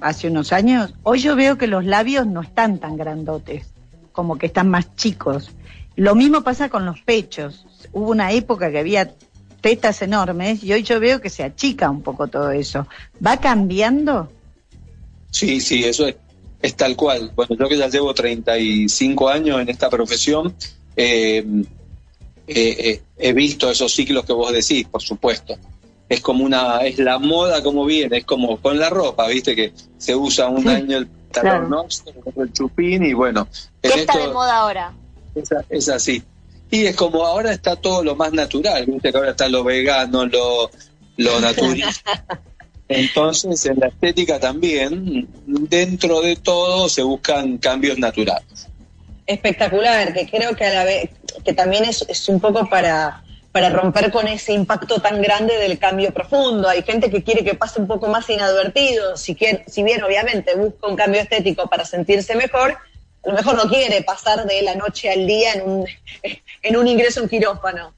[0.00, 3.66] hace unos años, hoy yo veo que los labios no están tan grandotes,
[4.12, 5.50] como que están más chicos.
[5.96, 7.66] Lo mismo pasa con los pechos.
[7.92, 9.12] Hubo una época que había
[9.62, 12.86] tetas enormes y hoy yo veo que se achica un poco todo eso.
[13.24, 14.30] ¿Va cambiando?
[15.30, 16.06] Sí, sí, eso
[16.60, 17.32] es, tal cual.
[17.34, 20.54] Bueno, yo que ya llevo 35 años en esta profesión,
[20.96, 21.42] eh,
[22.46, 25.56] eh, eh, he visto esos ciclos que vos decís, por supuesto
[26.12, 29.72] es como una, es la moda como viene, es como con la ropa, viste que
[29.96, 31.86] se usa un año el talón, ¿no?
[32.36, 33.48] El chupín y bueno.
[33.80, 34.92] ¿Qué está de moda ahora?
[35.70, 36.22] Es, así.
[36.72, 40.24] Y es como ahora está todo lo más natural, viste que ahora está lo vegano,
[40.24, 40.70] lo,
[41.18, 41.92] lo natural.
[42.88, 48.68] Entonces, en la estética también, dentro de todo, se buscan cambios naturales.
[49.26, 51.10] Espectacular, que creo que a la vez,
[51.44, 55.78] que también es, es un poco para, para romper con ese impacto tan grande del
[55.78, 56.70] cambio profundo.
[56.70, 60.54] Hay gente que quiere que pase un poco más inadvertido, si, quiere, si bien obviamente
[60.56, 62.78] busca un cambio estético para sentirse mejor,
[63.24, 65.86] a lo mejor no quiere pasar de la noche al día en un,
[66.62, 67.94] en un ingreso en quirófano.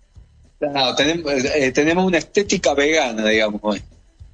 [0.59, 3.83] Claro, tenemos, eh, tenemos una estética vegana, digamos hoy.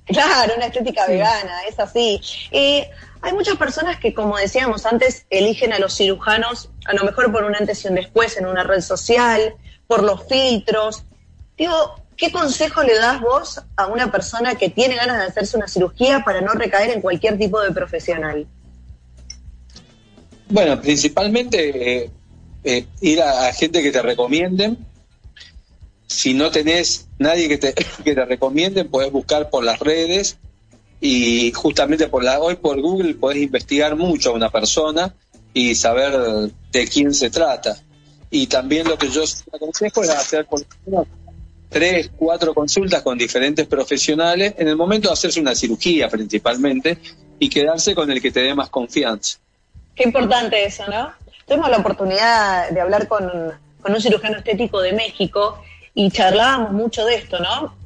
[0.06, 2.20] Claro, una estética vegana, es así.
[2.50, 2.84] Y
[3.22, 7.44] hay muchas personas que, como decíamos antes, eligen a los cirujanos, a lo mejor por
[7.44, 9.54] un antes y un después en una red social,
[9.86, 11.04] por los filtros.
[11.56, 15.68] Digo, ¿qué consejo le das vos a una persona que tiene ganas de hacerse una
[15.68, 18.46] cirugía para no recaer en cualquier tipo de profesional?
[20.50, 22.10] Bueno, principalmente eh,
[22.64, 24.78] eh, ir a, gente que te recomienden,
[26.08, 27.72] si no tenés nadie que te,
[28.04, 30.38] que te recomiende, podés buscar por las redes
[31.00, 35.14] y justamente por la, hoy por Google podés investigar mucho a una persona
[35.54, 37.76] y saber de quién se trata.
[38.28, 40.46] Y también lo que yo aconsejo es hacer
[41.68, 46.98] tres, cuatro consultas con diferentes profesionales en el momento de hacerse una cirugía principalmente
[47.38, 49.38] y quedarse con el que te dé más confianza.
[50.00, 51.12] Qué importante eso, ¿no?
[51.46, 53.30] Tuvimos la oportunidad de hablar con,
[53.84, 57.76] un cirujano estético de México y charlábamos mucho de esto, ¿no?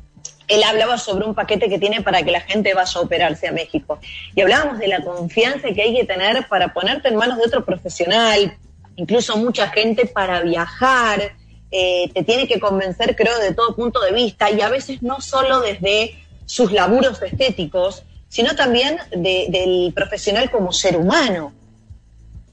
[0.46, 3.52] Él hablaba sobre un paquete que tiene para que la gente vaya a operarse a
[3.52, 3.98] México.
[4.32, 7.64] Y hablábamos de la confianza que hay que tener para ponerte en manos de otro
[7.64, 8.56] profesional,
[8.94, 11.32] incluso mucha gente para viajar,
[11.72, 15.20] eh, te tiene que convencer, creo, de todo punto de vista, y a veces no
[15.20, 21.52] solo desde sus laburos estéticos, sino también de, del profesional como ser humano.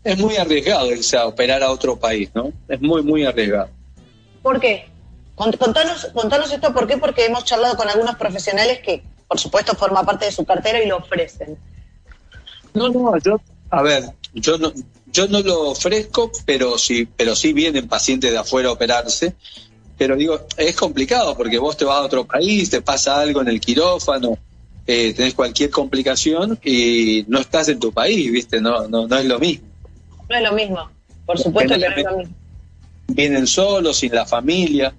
[0.04, 2.52] Es muy arriesgado irse a operar a otro país, ¿no?
[2.68, 3.70] Es muy, muy arriesgado.
[4.42, 4.88] ¿Por qué?
[5.36, 6.98] Contanos, contanos esto, ¿por qué?
[6.98, 10.88] Porque hemos charlado con algunos profesionales que, por supuesto, forma parte de su cartera y
[10.88, 11.58] lo ofrecen.
[12.74, 14.72] No, no, yo, a ver, yo no,
[15.12, 19.36] yo no lo ofrezco, pero sí, pero sí vienen pacientes de afuera a operarse.
[19.98, 23.50] Pero digo, es complicado porque vos te vas a otro país, te pasa algo en
[23.50, 24.38] el quirófano,
[24.88, 28.60] eh, tenés cualquier complicación y no estás en tu país, ¿viste?
[28.60, 29.71] No, no, no es lo mismo.
[30.32, 30.90] No es lo mismo,
[31.26, 32.36] por supuesto que no es lo mismo.
[33.08, 34.94] Vienen solos, sin la familia.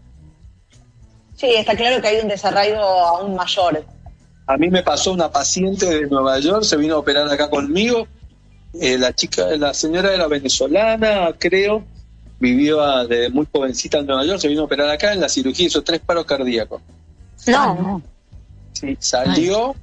[1.36, 3.82] Sí, está claro que hay un desarraigo aún mayor.
[4.46, 8.06] A mí me pasó una paciente de Nueva York, se vino a operar acá conmigo.
[8.78, 11.82] Eh, la chica, la señora era venezolana, creo,
[12.38, 15.28] vivió a- de muy jovencita en Nueva York, se vino a operar acá en la
[15.30, 16.82] cirugía, hizo tres paros cardíacos.
[17.46, 18.02] No, no.
[18.72, 19.74] Sí, salió,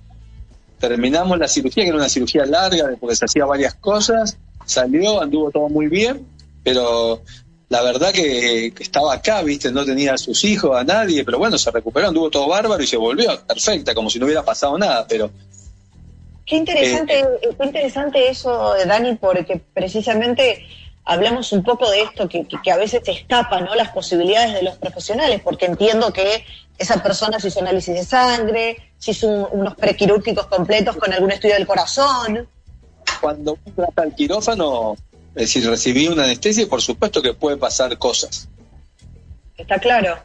[0.80, 4.38] terminamos la cirugía, que era una cirugía larga, porque se hacía varias cosas,
[4.70, 6.26] salió, anduvo todo muy bien,
[6.64, 7.22] pero
[7.70, 11.38] la verdad que, que estaba acá, viste, no tenía a sus hijos, a nadie, pero
[11.38, 14.78] bueno, se recuperó, anduvo todo bárbaro y se volvió perfecta, como si no hubiera pasado
[14.78, 15.30] nada, pero
[16.46, 17.24] Qué interesante,
[17.60, 20.66] qué interesante eso, Dani, porque precisamente
[21.06, 23.76] hablamos un poco de esto que, que, que a veces te escapan ¿no?
[23.76, 26.44] las posibilidades de los profesionales, porque entiendo que
[26.80, 31.32] esa persona se hizo análisis de sangre, se hizo un- unos prequirúrgicos completos con algún
[31.32, 32.48] estudio del corazón.
[33.20, 34.96] Cuando uno trata al quirófano,
[35.36, 38.48] es decir, recibí una anestesia y por supuesto que puede pasar cosas.
[39.58, 40.18] Está claro,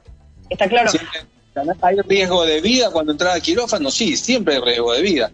[0.51, 0.91] está claro.
[0.91, 1.21] Siempre-
[1.83, 3.89] ¿Hay riesgo de vida cuando entras al quirófano?
[3.91, 5.31] Sí, siempre hay riesgo de vida.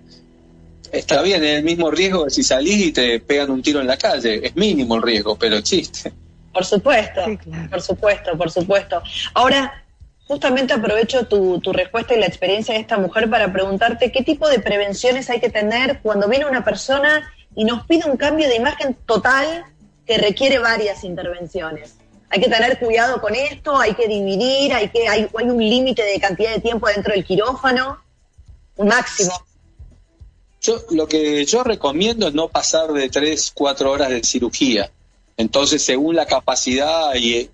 [0.92, 3.86] Está bien, es el mismo riesgo de si salís y te pegan un tiro en
[3.86, 4.44] la calle.
[4.46, 6.12] Es mínimo el riesgo, pero existe.
[6.52, 7.70] Por supuesto, Sí, claro.
[7.70, 9.02] por supuesto, por supuesto.
[9.34, 9.84] Ahora,
[10.26, 14.46] justamente aprovecho tu, tu respuesta y la experiencia de esta mujer para preguntarte qué tipo
[14.48, 18.56] de prevenciones hay que tener cuando viene una persona y nos pide un cambio de
[18.56, 19.64] imagen total
[20.06, 21.94] que requiere varias intervenciones.
[22.30, 26.02] Hay que tener cuidado con esto, hay que dividir, hay que hay, hay un límite
[26.04, 28.00] de cantidad de tiempo dentro del quirófano,
[28.76, 29.32] un máximo.
[30.60, 34.90] Yo, lo que yo recomiendo es no pasar de 3, 4 horas de cirugía.
[35.36, 37.50] Entonces, según la capacidad y,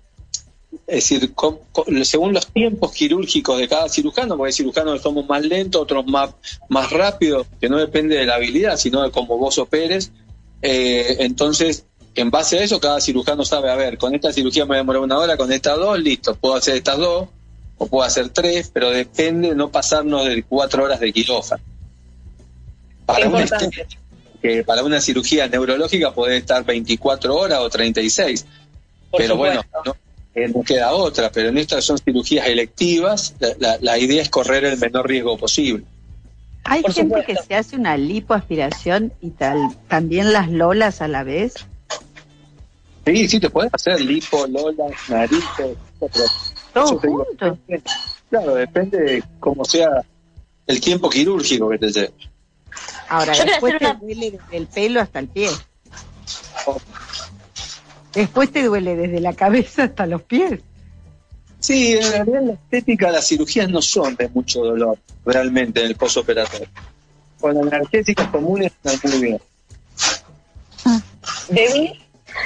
[0.85, 4.99] es decir, con- con- según los tiempos quirúrgicos de cada cirujano, porque hay cirujanos que
[5.03, 6.31] somos más lentos, otros más,
[6.69, 10.11] más rápidos, que no depende de la habilidad, sino de cómo vos operes.
[10.61, 11.85] Eh, entonces,
[12.15, 14.79] en base a eso, cada cirujano sabe, a ver, con esta cirugía me voy a
[14.79, 17.27] demorar una hora, con estas dos, listo, puedo hacer estas dos,
[17.77, 21.63] o puedo hacer tres, pero depende de no pasarnos de cuatro horas de quirófano.
[23.05, 23.35] Para un
[24.41, 28.45] que para una cirugía neurológica puede estar 24 horas o 36.
[29.09, 29.95] Por pero bueno, no,
[30.37, 31.31] eh, no queda otra.
[31.31, 35.37] Pero en estas son cirugías electivas, la, la- la idea es correr el menor riesgo
[35.37, 35.83] posible.
[36.63, 37.33] Hay Por gente supuesto.
[37.33, 41.53] que se hace una lipoaspiración y tal, también las lolas a la vez.
[43.05, 45.43] Sí, sí, te puedes hacer lipo, lola, nariz,
[46.73, 47.57] todo, digo, junto.
[48.29, 49.89] Claro, depende de cómo sea
[50.67, 52.13] el tiempo quirúrgico que te lleva.
[53.07, 55.47] Ahora, Yo después te una- duele desde el pelo hasta el pie.
[58.17, 60.59] Después te duele desde la cabeza hasta los pies.
[61.59, 65.95] Sí, en realidad la estética, las cirugías no son de mucho dolor, realmente, en el
[65.95, 66.67] postoperatorio.
[67.39, 69.41] Con analgésicos comunes están muy bien.
[71.49, 71.99] Debbie,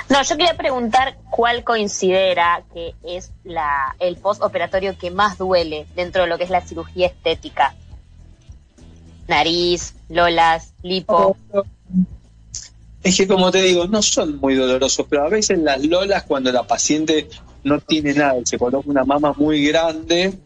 [0.09, 6.23] No, yo quería preguntar cuál considera que es la, el postoperatorio que más duele dentro
[6.23, 7.75] de lo que es la cirugía estética.
[9.29, 11.37] Nariz, lolas, lipo.
[13.03, 16.51] Es que como te digo, no son muy dolorosos, pero a veces las lolas cuando
[16.51, 17.27] la paciente
[17.63, 20.37] no tiene nada y se coloca una mama muy grande,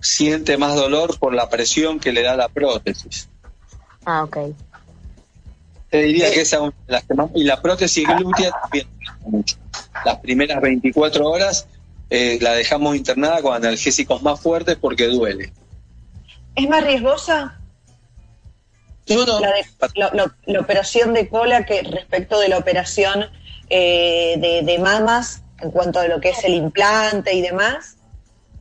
[0.00, 3.28] siente más dolor por la presión que le da la prótesis.
[4.04, 4.38] Ah, ok.
[5.90, 7.30] Te diría que esa es una de las que más...
[7.34, 8.86] Y la prótesis glútea también
[9.26, 9.56] mucho.
[10.04, 11.66] Las primeras 24 horas
[12.08, 15.52] eh, la dejamos internada con analgésicos más fuertes porque duele.
[16.56, 17.59] ¿es más riesgosa
[19.14, 23.26] No- la, de- la- la- la operación de cola que respecto de la operación
[23.68, 27.96] eh, de, de mamas en cuanto a lo que es el implante y demás?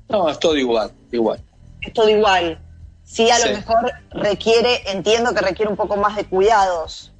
[0.10, 1.40] no, es todo igual, igual.
[1.82, 2.60] Es todo igual.
[3.04, 3.48] Sí, a Sí.
[3.50, 7.12] lo mejor requiere, entiendo que requiere un poco más de cuidados.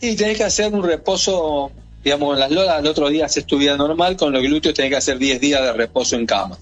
[0.00, 1.70] Y tenés que hacer un reposo,
[2.02, 4.90] digamos, en las lolas el otro día haces tu vida normal, con los glúteos tenés
[4.90, 6.58] que hacer 10 días de reposo en cama.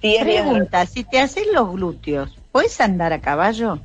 [0.00, 3.78] 10 días de- Pregunta, si te haces los glúteos, ¿puedes andar a caballo?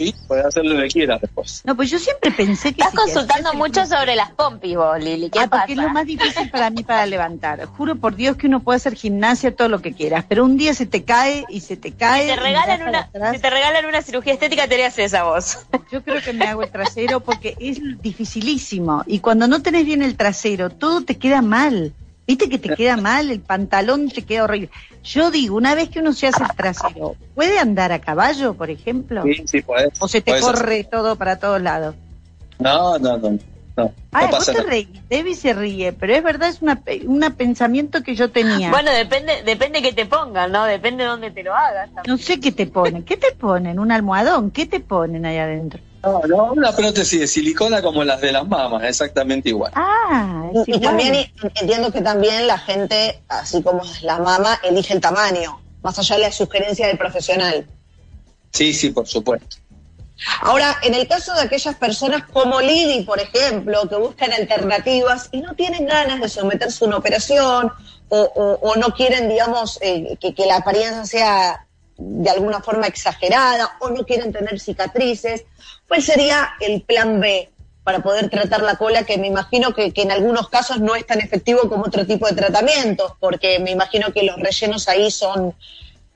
[0.00, 0.14] ¿Sí?
[0.26, 1.60] Podés hacer lo que quieras después.
[1.66, 4.98] No, pues yo siempre pensé que Estás si consultando el mucho sobre las pompis vos,
[4.98, 5.28] Lili.
[5.28, 5.62] ¿Qué Ah, pasa?
[5.62, 7.66] porque es lo más difícil para mí para levantar.
[7.66, 10.72] Juro por Dios que uno puede hacer gimnasia todo lo que quieras, pero un día
[10.72, 12.22] se te cae y se te cae.
[12.22, 15.66] Si te regalan una, si te regalan una cirugía estética, te harías esa voz.
[15.92, 19.04] Yo creo que me hago el trasero porque es dificilísimo.
[19.06, 21.92] Y cuando no tenés bien el trasero, todo te queda mal.
[22.30, 24.70] Viste que te queda mal, el pantalón te queda horrible.
[25.02, 28.70] Yo digo, una vez que uno se hace el trasero, ¿puede andar a caballo, por
[28.70, 29.24] ejemplo?
[29.24, 29.88] Sí, sí, podés.
[29.98, 30.54] ¿O se te podés hacer.
[30.56, 31.96] corre todo para todos lados?
[32.60, 33.36] No, no, no.
[33.76, 37.02] No, Ah, no vos te reís, Debbie se ríe, pero es verdad, es una, pe-
[37.04, 38.70] una pensamiento que yo tenía.
[38.70, 40.64] Bueno, depende, depende que te pongan, ¿no?
[40.66, 41.86] Depende de dónde te lo hagas.
[41.92, 42.14] también.
[42.14, 43.02] No sé qué te ponen.
[43.02, 43.80] ¿Qué te ponen?
[43.80, 44.52] ¿Un almohadón?
[44.52, 45.80] ¿Qué te ponen ahí adentro?
[46.02, 49.70] No, no, una prótesis de silicona como las de las mamas, exactamente igual.
[49.74, 54.18] Ah, es Y, y también y- entiendo que también la gente, así como es la
[54.18, 57.66] mama, elige el tamaño, más allá de la sugerencia del profesional.
[58.52, 59.58] Sí, sí, por supuesto.
[60.42, 65.40] Ahora, en el caso de aquellas personas como Lili, por ejemplo, que buscan alternativas y
[65.40, 67.72] no tienen ganas de someterse a una operación
[68.08, 71.66] o, o- o no quieren, digamos, eh, que, que la apariencia sea
[72.02, 75.44] de alguna forma exagerada o no quieren tener cicatrices,
[75.86, 77.50] ¿cuál sería el plan B
[77.84, 81.20] para poder tratar la cola que me imagino que, en algunos casos no es tan
[81.20, 83.12] efectivo como otro tipo de tratamientos?
[83.20, 85.54] Porque me imagino que los rellenos ahí son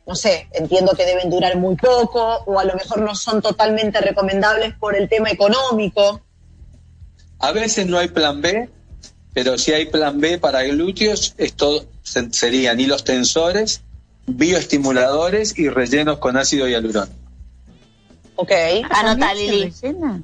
[0.06, 4.02] no sé, entiendo que deben durar muy poco o a lo mejor no son totalmente
[4.02, 6.20] recomendables por el tema económico.
[7.38, 8.68] A veces no hay plan B,
[9.32, 13.80] pero si hay plan B para glúteos, esto se- serían hilos tensores,
[14.26, 17.12] bioestimuladores y rellenos con ácido hialurónico.
[18.36, 18.50] Ok.
[18.90, 19.70] Anota, ¿También se Lili.
[19.82, 20.22] rellena?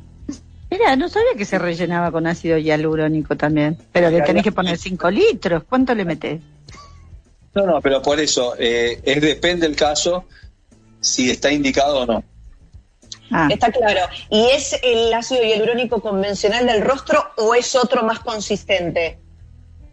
[0.70, 3.76] Mira, no sabía que se rellenaba con ácido hialurónico también.
[3.92, 5.64] Pero le tenés que poner 5 litros.
[5.68, 6.40] ¿Cuánto le metés?
[7.54, 10.24] No, no, pero por eso, eh, es depende del caso
[11.00, 12.24] si está indicado o no.
[13.32, 14.00] Ah, Está claro.
[14.28, 19.18] ¿Y es el ácido hialurónico convencional del rostro o es otro más consistente?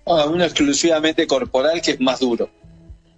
[0.05, 2.49] Ah, uno exclusivamente corporal que es más duro.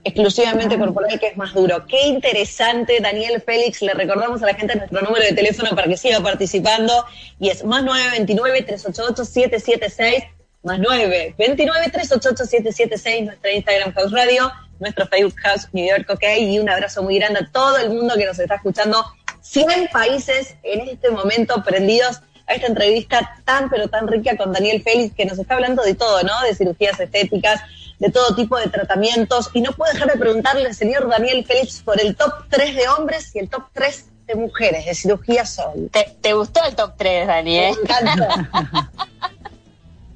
[0.09, 1.85] Exclusivamente corporal que es más duro.
[1.85, 3.83] Qué interesante, Daniel Félix.
[3.83, 7.05] Le recordamos a la gente nuestro número de teléfono para que siga participando
[7.39, 10.27] y es más 929-388-776,
[10.63, 17.03] más 929-388-776, nuestra Instagram House Radio, nuestro Facebook House New York OK y un abrazo
[17.03, 19.05] muy grande a todo el mundo que nos está escuchando.
[19.41, 24.81] 100 países en este momento prendidos a esta entrevista tan pero tan rica con Daniel
[24.81, 26.41] Félix que nos está hablando de todo, ¿no?
[26.41, 27.61] De cirugías estéticas,
[27.99, 29.49] de todo tipo de tratamientos.
[29.53, 32.87] Y no puedo dejar de preguntarle al señor Daniel Félix por el top 3 de
[32.89, 35.89] hombres y el top 3 de mujeres de cirugía sol.
[35.91, 37.57] ¿Te, te gustó el top 3, Dani?
[37.57, 38.27] Me encantó.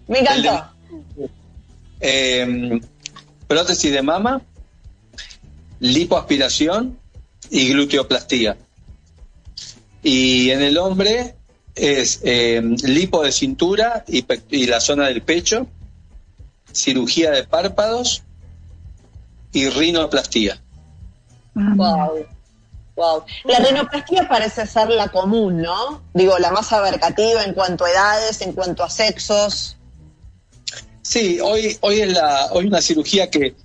[0.08, 0.66] Me encantó.
[2.00, 2.82] Eh,
[3.48, 4.42] prótesis de mama,
[5.80, 6.98] lipoaspiración
[7.50, 8.58] y gluteoplastía.
[10.02, 11.36] Y en el hombre
[11.76, 15.68] es eh, lipo de cintura y la zona del pecho,
[16.74, 18.24] cirugía de párpados
[19.52, 20.60] y rinoplastía.
[21.56, 22.26] Wow.
[22.96, 23.24] Wow.
[23.46, 26.04] La rinoplastia parece ser la común, ¿no?
[26.14, 29.78] Digo, la más abarcativa en cuanto a edades, en cuanto a sexos.
[31.02, 33.56] Sí, hoy, hoy es la, hoy una cirugía que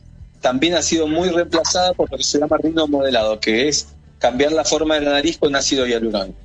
[0.40, 3.88] también ha sido muy reemplazada por lo que se llama rino modelado, que es
[4.18, 6.38] cambiar la forma de la nariz con ácido hialurónico.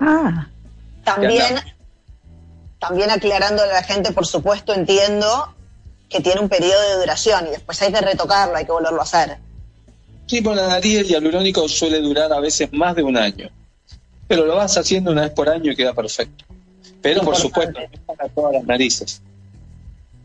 [0.00, 0.48] Ah,
[1.04, 1.60] También,
[2.82, 5.54] también aclarando a la gente, por supuesto, entiendo
[6.08, 9.04] que tiene un periodo de duración y después hay que retocarlo, hay que volverlo a
[9.04, 9.38] hacer.
[10.26, 13.48] Sí, por la nariz el hialurónico suele durar a veces más de un año.
[14.26, 16.44] Pero lo vas haciendo una vez por año y queda perfecto.
[17.00, 19.22] Pero por supuesto, no es para todas las narices.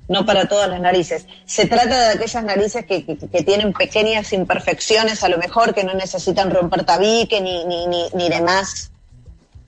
[0.08, 1.28] No para todas las narices.
[1.46, 5.84] Se trata de aquellas narices que, que- que tienen pequeñas imperfecciones, a lo mejor que
[5.84, 8.90] no necesitan romper tabique ni, ni, ni, ni demás.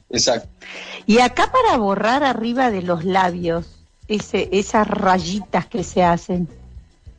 [0.10, 0.50] Exacto.
[1.06, 3.68] y acá para borrar arriba de los labios,
[4.08, 6.48] ese, esas rayitas que se hacen.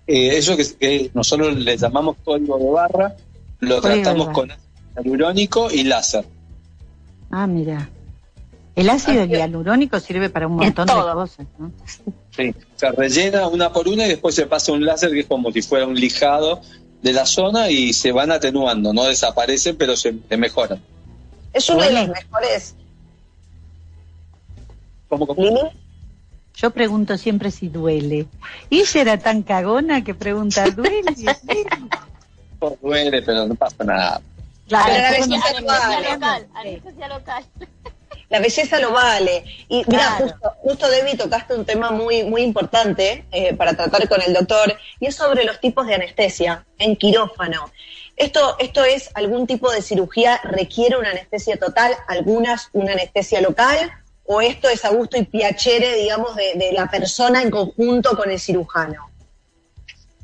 [0.06, 3.14] Eh, eso que, que nosotros le llamamos código de barra,
[3.60, 6.24] lo Código tratamos con ácido hialurónico y láser.
[7.30, 7.88] Ah, mira.
[8.74, 11.70] El ácido hialurónico sirve para un montón de cosas, ¿no?
[12.30, 12.54] Sí.
[12.76, 15.62] Se rellena una por una y después se pasa un láser que es como si
[15.62, 16.60] fuera un lijado
[17.02, 20.80] de la zona y se van atenuando, no desaparecen, pero se, se mejoran.
[21.52, 22.74] Es uno de los mejores.
[25.10, 25.60] Como, como- Lili,
[26.54, 28.26] Yo pregunto siempre si duele.
[28.70, 31.02] Y ella era tan cagona que pregunta, ¿duele?
[32.58, 34.20] como duele, pero no pasa nada.
[34.68, 35.84] Claro, Pero la yo belleza no vale.
[35.96, 37.44] Anestesia local, anestesia local.
[38.28, 39.44] la belleza lo vale.
[39.68, 39.84] Y mira,
[40.16, 40.24] Claro.
[40.24, 44.76] justo, justo Debbie tocaste un tema muy, muy importante eh, para tratar con el doctor,
[45.00, 47.70] y es sobre los tipos de anestesia en quirófano.
[48.16, 53.90] Esto, esto es algún tipo de cirugía, requiere una anestesia total, algunas una anestesia local,
[54.32, 58.30] o esto es a gusto y piacere, digamos, de, de la persona en conjunto con
[58.30, 59.10] el cirujano.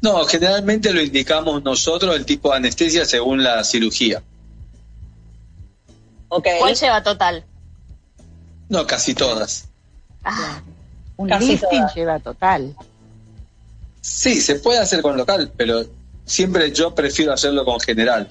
[0.01, 4.23] No, generalmente lo indicamos nosotros el tipo de anestesia según la cirugía.
[6.29, 7.45] ¿Cuál lleva total?
[8.69, 9.69] No, casi todas.
[10.23, 10.61] Ah,
[11.17, 11.95] Un Casi lifting todas.
[11.97, 12.77] lleva total.
[14.03, 15.85] Sí, se puede hacer con local, pero
[16.25, 18.29] siempre yo prefiero hacerlo con general.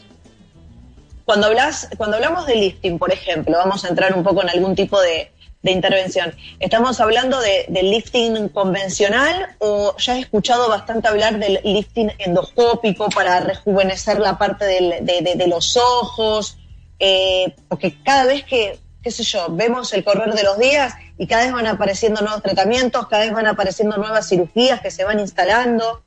[1.26, 4.74] Cuando, hablas, cuando hablamos de lifting, por ejemplo, vamos a entrar un poco en algún
[4.74, 5.32] tipo de,
[5.66, 6.34] de intervención.
[6.60, 13.10] ¿Estamos hablando de, del lifting convencional o ya he escuchado bastante hablar del lifting endoscópico
[13.10, 16.58] para rejuvenecer la parte de- de los ojos?
[17.00, 21.26] Eh, porque cada vez que, qué sé yo, vemos el correr de los días y
[21.26, 25.20] cada vez van apareciendo nuevos tratamientos, cada vez van apareciendo nuevas cirugías que se van
[25.20, 26.04] instalando.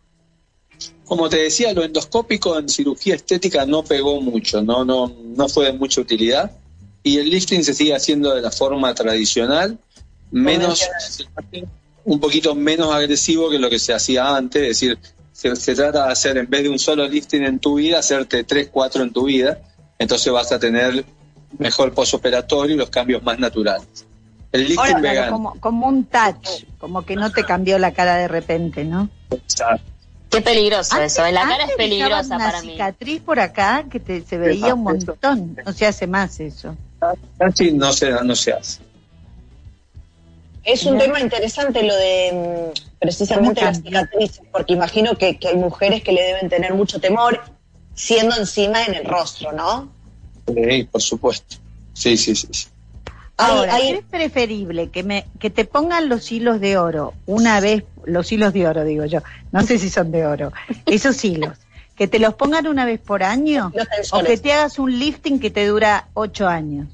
[1.04, 5.64] Como te decía, lo endoscópico en cirugía estética no pegó mucho, no, no, no fue
[5.66, 6.52] de mucha utilidad.
[7.08, 9.78] Y el lifting se sigue haciendo de la forma tradicional,
[10.30, 10.86] menos,
[12.04, 14.98] un poquito menos agresivo que lo que se hacía antes, es decir,
[15.32, 18.44] se, se trata de hacer en vez de un solo lifting en tu vida, hacerte
[18.44, 19.58] tres, cuatro en tu vida,
[19.98, 21.02] entonces vas a tener
[21.56, 24.04] mejor posoperatorio y los cambios más naturales.
[24.52, 25.32] El lifting claro, vegano.
[25.32, 29.08] como, como un touch, como que no te cambió la cara de repente, ¿no?
[30.28, 31.24] qué peligroso eso.
[31.24, 32.72] En la cara antes es peligrosa para una mí.
[32.72, 35.56] cicatriz por acá que te, se veía un montón.
[35.64, 36.76] No se hace más eso.
[37.38, 38.80] Casi no se, no se hace.
[40.64, 45.48] Es un tema interesante lo de mm, precisamente ¿Cómo las cicatrices, porque imagino que, que
[45.48, 47.40] hay mujeres que le deben tener mucho temor
[47.94, 49.90] siendo encima en el rostro, ¿no?
[50.46, 51.56] Sí, por supuesto.
[51.94, 52.48] Sí, sí, sí.
[52.50, 52.66] sí.
[53.38, 54.90] Ahora, hay- ¿qué es preferible?
[54.90, 58.84] Que, me, que te pongan los hilos de oro una vez, los hilos de oro
[58.84, 59.20] digo yo,
[59.52, 60.52] no sé si son de oro,
[60.86, 61.56] esos hilos,
[61.98, 65.40] que te los pongan una vez por año Los o que te hagas un lifting
[65.40, 66.86] que te dura ocho años.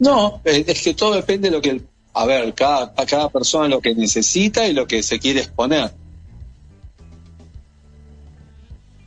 [0.00, 3.28] No, eh, es que todo depende de lo que, el- a ver, cada, a cada
[3.30, 5.92] persona lo que necesita y lo que se quiere exponer.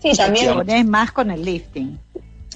[0.01, 0.47] Sí, también.
[0.47, 1.99] Te pones más con el lifting.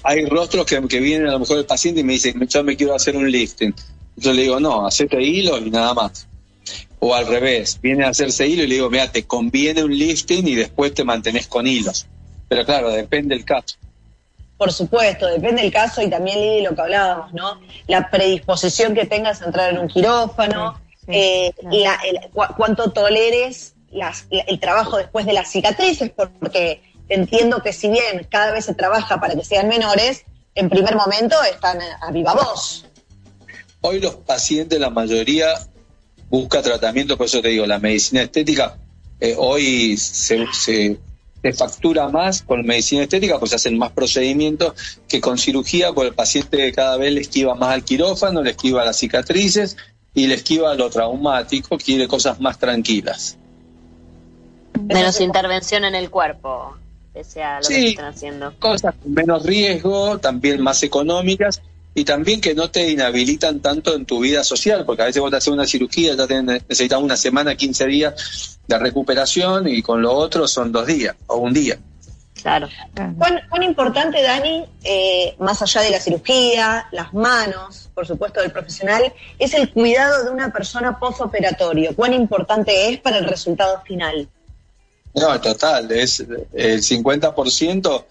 [0.02, 2.74] Hay rostros que, que vienen a lo mejor el paciente y me dicen, yo me
[2.74, 3.74] quiero hacer un lifting.
[4.16, 6.26] Yo le digo, no, hacete hilo y nada más.
[7.00, 10.46] O al revés, viene a hacerse hilo y le digo, mira, te conviene un lifting
[10.46, 12.06] y después te mantenés con hilos.
[12.48, 13.76] Pero claro, depende del caso.
[14.58, 17.58] Por supuesto, depende del caso y también, Lili, lo que hablábamos, ¿no?
[17.86, 21.76] La predisposición que tengas a entrar en un quirófano, Sí, sí, eh, claro.
[21.78, 27.62] la- el- cu- cuánto toleres las- la- el trabajo después de las cicatrices, porque entiendo
[27.62, 30.24] que si bien cada vez se trabaja para que sean menores,
[30.54, 32.84] en primer momento están a a viva voz.
[33.80, 35.48] Hoy los pacientes, la mayoría,
[36.30, 38.78] busca tratamiento, por eso te digo, la medicina estética
[39.20, 40.98] eh, hoy se, se,
[41.42, 44.72] se factura más con medicina estética, pues se hacen más procedimientos
[45.06, 48.84] que con cirugía, porque el paciente cada vez le esquiva más al quirófano, le esquiva
[48.84, 49.76] las cicatrices
[50.14, 53.36] y le esquiva lo traumático, quiere cosas más tranquilas.
[54.80, 56.76] Menos intervención en el cuerpo,
[57.12, 58.54] pese a lo que están haciendo.
[58.58, 61.60] Cosas con menos riesgo, también más económicas
[61.94, 65.30] y también que no te inhabilitan tanto en tu vida social, porque a veces vos
[65.30, 70.00] te haces una cirugía, ya te necesitas una semana, 15 días de recuperación y con
[70.00, 71.78] lo otro son dos días o un día.
[72.40, 72.68] Claro.
[73.18, 78.50] ¿Cuán, cuán importante, Dani, eh, más allá de la cirugía, las manos, por supuesto, del
[78.50, 81.94] profesional, es el cuidado de una persona postoperatorio?
[81.94, 84.28] ¿Cuán importante es para el resultado final?
[85.14, 88.04] No, total, es el 50%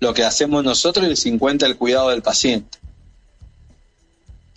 [0.00, 2.78] lo que hacemos nosotros y el 50% el cuidado del paciente.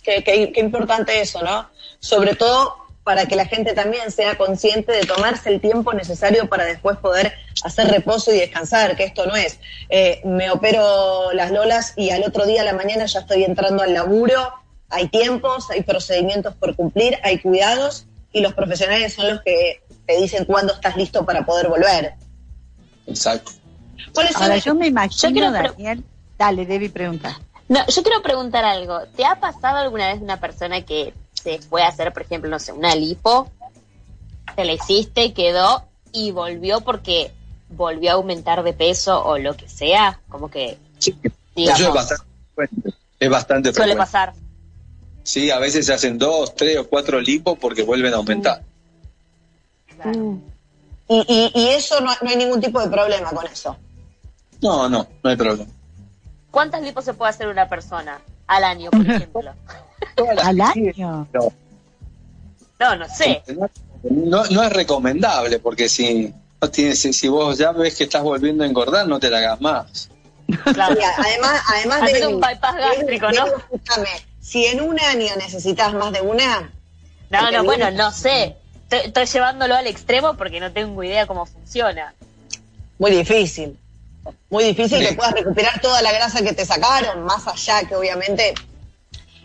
[0.06, 1.68] Qué, qué- qué importante eso, ¿no?
[1.98, 6.64] Sobre todo para que la gente también sea consciente de tomarse el tiempo necesario para
[6.64, 7.32] después poder
[7.64, 12.22] hacer reposo y descansar, que esto no es, eh, me opero las lolas y al
[12.24, 14.52] otro día a la mañana ya estoy entrando al laburo,
[14.90, 20.16] hay tiempos, hay procedimientos por cumplir, hay cuidados y los profesionales son los que te
[20.20, 22.14] dicen cuándo estás listo para poder volver.
[23.06, 23.52] Exacto.
[24.14, 26.04] ¿Cuáles son Ahora yo me Yo imagino, Daniel.
[26.38, 27.40] Dale, Debbie, pregunta.
[27.68, 29.00] No, yo quiero preguntar algo.
[29.16, 32.58] ¿Te ha pasado alguna vez una persona que se fue a hacer, por ejemplo, no
[32.58, 33.50] sé, una lipo,
[34.54, 37.32] te la hiciste, quedó y volvió porque
[37.68, 40.20] volvió a aumentar de peso o lo que sea?
[40.28, 41.16] Como que, Sí,
[41.54, 42.90] digamos, eso es bastante frecuente.
[43.18, 44.32] Es bastante suele pasar.
[45.24, 48.62] Sí, a veces se hacen dos, tres o cuatro lipos porque vuelven a aumentar.
[51.08, 53.76] Y, y- y eso no, no hay ningún tipo de problema con eso.
[54.60, 55.70] No, no, no hay problema.
[56.56, 59.52] ¿Cuántas lipos se puede hacer una persona al año, por ejemplo?
[60.42, 61.28] ¿Al año?
[61.30, 61.52] No,
[62.80, 63.42] No, no sé.
[64.02, 66.32] no, no es recomendable porque si,
[66.62, 69.36] no tienes, si, si vos ya ves que estás volviendo a engordar, no te la
[69.36, 70.08] hagas más.
[70.72, 70.94] Claro.
[70.94, 73.46] Mira, además, además Hacer de un bypass gástrico, ¿no?
[73.48, 74.08] escúchame,
[74.40, 76.72] si en un año necesitas más de una,
[77.28, 78.56] No, no, bueno, no sé.
[78.84, 82.14] Estoy, estoy llevándolo al extremo porque no tengo idea cómo funciona.
[82.98, 83.78] muy difícil.
[84.50, 85.06] Muy difícil Sí.
[85.08, 88.54] que puedas recuperar toda la grasa que te sacaron, más allá que obviamente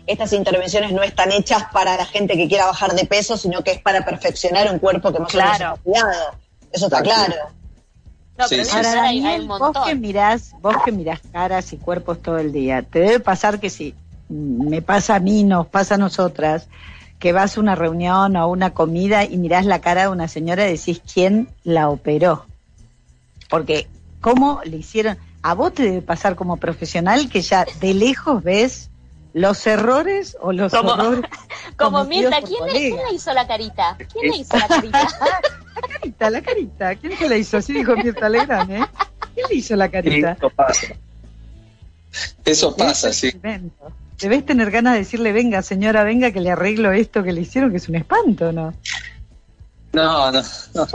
[0.06, 3.72] estas intervenciones no están hechas para la gente que quiera bajar de peso, sino que
[3.72, 5.74] es para perfeccionar un cuerpo que más o menos Claro.
[5.74, 6.34] está cuidado.
[6.72, 7.34] Eso está Claro.
[8.38, 8.56] No, pero sí.
[8.56, 11.76] debe Ahora, ser, hay, hay Daniel, un vos que mirás, vos que mirás caras y
[11.76, 13.94] cuerpos todo el día, te debe pasar que si
[14.28, 16.66] mm, me pasa a mí, nos pasa a nosotras,
[17.18, 20.26] que vas a una reunión o a una comida y mirás la cara de una
[20.28, 22.46] señora y decís quién la operó.
[23.48, 23.86] Porque,
[24.22, 25.18] ¿cómo le hicieron?
[25.42, 28.88] A vos te debe pasar como profesional que ya de lejos ves
[29.34, 31.30] los errores o los Como- horrores.
[31.76, 33.96] Como cometidos Mirta, ¿quién le, quién le hizo la carita?
[34.12, 34.98] ¿Quién le hizo la carita?
[35.00, 36.94] La carita, la carita.
[36.96, 37.56] ¿Quién se la hizo?
[37.56, 38.86] Así dijo Mirta Legrand, ¿eh?
[39.34, 40.32] ¿Quién le hizo la carita?
[40.32, 40.86] eso pasa.
[42.44, 43.30] Eso pasa, sí.
[44.18, 47.70] Debes tener ganas de decirle, venga, señora, venga, que le arreglo esto que le hicieron,
[47.70, 48.74] que es un espanto, ¿no?
[49.94, 50.42] No, no,
[50.74, 50.86] no.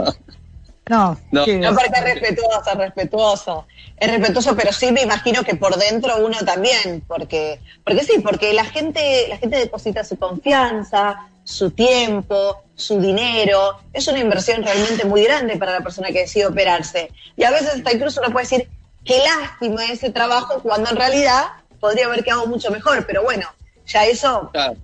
[0.88, 1.46] No, No.
[1.46, 3.66] No, porque es respetuoso, es respetuoso.
[3.96, 8.52] Es respetuoso, pero sí me imagino que por dentro uno también, porque, porque sí, porque
[8.52, 13.78] la gente, la gente deposita su confianza, su tiempo, su dinero.
[13.92, 17.10] Es una inversión realmente muy grande para la persona que decide operarse.
[17.36, 18.68] Y a veces hasta incluso uno puede decir,
[19.04, 21.44] qué lástima ese trabajo, cuando en realidad
[21.80, 23.04] podría haber quedado mucho mejor.
[23.06, 23.48] Pero bueno,
[23.86, 24.76] ya eso Claro.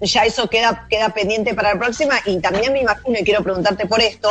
[0.00, 3.86] ya eso queda, queda pendiente para la próxima y también me imagino y quiero preguntarte
[3.86, 4.30] por esto,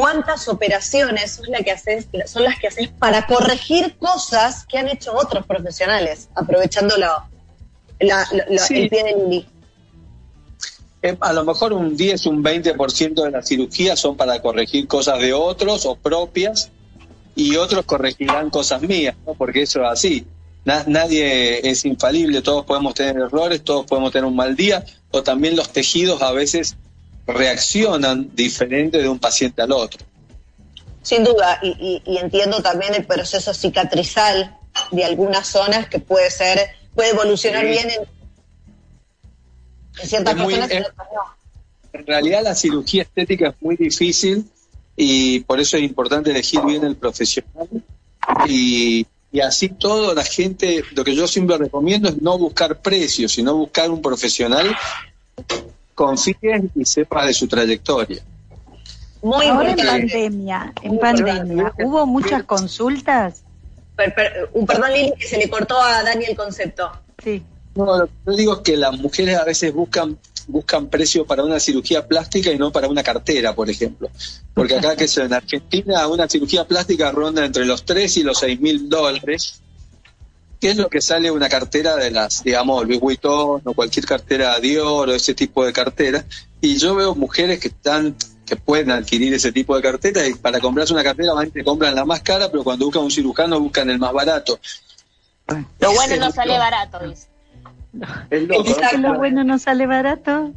[0.00, 4.88] ¿cuántas operaciones son, las que haces, son las que haces para corregir cosas que han
[4.88, 7.28] hecho otros profesionales, aprovechando la,
[8.00, 8.82] la- la- la- Sí.
[8.82, 9.46] el pie de Lili?
[11.02, 15.18] Eh, A lo mejor un 10, un 20% de las cirugías son para corregir cosas
[15.18, 16.70] de otros o propias
[17.34, 19.34] y otros corregirán cosas mías, ¿no?
[19.34, 20.26] porque eso es así.
[20.64, 25.22] Na- nadie es infalible, todos podemos tener errores, todos podemos tener un mal día, o
[25.22, 26.76] también los tejidos a veces
[27.32, 30.00] reaccionan diferente de un paciente al otro.
[31.02, 31.68] Sin duda, y,
[32.04, 34.56] y- y entiendo también el proceso cicatrizal
[34.90, 36.58] de algunas zonas que puede ser,
[36.94, 37.68] puede evolucionar Sí.
[37.70, 38.00] bien en,
[40.02, 41.40] en ciertas muy- personas y en otras no.
[41.92, 44.44] En realidad la cirugía estética es muy difícil
[44.96, 47.66] y por eso es importante elegir bien el profesional
[48.46, 53.32] y, y así todo la gente, lo que yo siempre recomiendo es no buscar precios,
[53.32, 54.72] sino buscar un profesional
[56.00, 58.22] confíe y sepa de su trayectoria.
[59.22, 63.42] Muy Ahora en pandemia, en pandemia, ¿hubo muchas consultas?
[63.96, 66.90] Per- per- un perdón, Lili, que se le cortó a Dani el concepto.
[67.22, 67.42] Sí.
[67.74, 71.44] No, lo que yo digo es que las mujeres a veces buscan buscan precio para
[71.44, 74.08] una cirugía plástica y no para una cartera, por ejemplo.
[74.54, 78.58] Porque acá que en Argentina una cirugía plástica ronda entre los 3 y los 6
[78.58, 79.60] mil dólares,
[80.60, 84.60] que es lo que sale una cartera de las, digamos, Louis Vuitton o cualquier cartera
[84.60, 86.24] Dior o ese tipo de cartera.
[86.60, 90.58] Y yo veo mujeres que están que pueden adquirir ese tipo de cartera y para
[90.58, 93.88] comprarse una cartera van y compran la más cara, pero cuando buscan un cirujano buscan
[93.88, 94.58] el más barato.
[95.78, 97.28] Lo bueno no sale barato, dice.
[98.28, 99.12] Es loco, ¿Es que ¿no?
[99.12, 100.52] lo bueno no sale barato?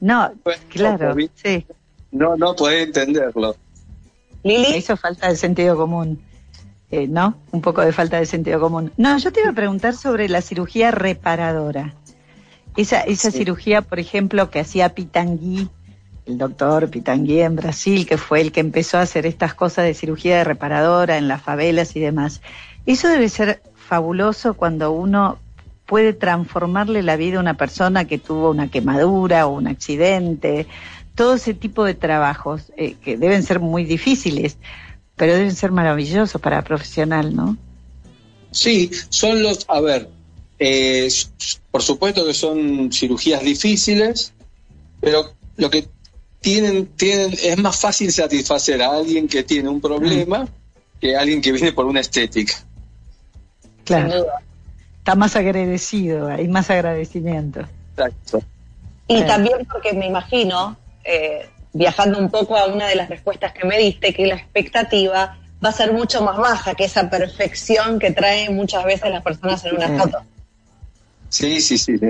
[0.00, 1.66] No, Pues, claro, no, sí.
[2.10, 3.56] No, no podés entenderlo.
[4.44, 6.20] Me Lili, hizo falta el sentido común.
[6.92, 7.36] Eh, ¿no?
[7.50, 8.92] Un poco de falta de sentido común.
[8.98, 11.94] No, yo te iba a preguntar sobre la cirugía reparadora.
[12.76, 15.70] Esa, esa cirugía, por ejemplo, que hacía Pitangui,
[16.26, 19.94] el doctor Pitangui en Brasil, que fue el que empezó a hacer estas cosas de
[19.94, 22.42] cirugía de reparadora en las favelas y demás.
[22.84, 25.38] Eso debe ser fabuloso cuando uno
[25.86, 30.66] puede transformarle la vida a una persona que tuvo una quemadura o un accidente,
[31.14, 34.58] todo ese tipo de trabajos eh, que deben ser muy difíciles,
[35.16, 37.56] pero deben ser maravillosos para profesional, ¿no?
[38.50, 40.08] Sí, son los, a ver,
[40.58, 41.08] eh,
[41.70, 44.32] por supuesto que son cirugías difíciles,
[45.00, 45.88] pero lo que
[46.40, 50.48] tienen, tienen, es más fácil satisfacer a alguien que tiene un problema
[51.00, 52.54] que a alguien que viene por una estética.
[53.84, 54.26] Claro.
[54.98, 57.60] Está más agradecido, hay más agradecimiento.
[57.96, 58.42] Exacto.
[59.08, 63.66] Y también porque me imagino, eh, viajando un poco a una de las respuestas que
[63.66, 68.10] me diste, que la expectativa va a ser mucho más baja que esa perfección que
[68.10, 70.18] traen muchas veces las personas en una foto.
[71.28, 71.96] Sí, sí, sí.
[71.98, 72.08] sí.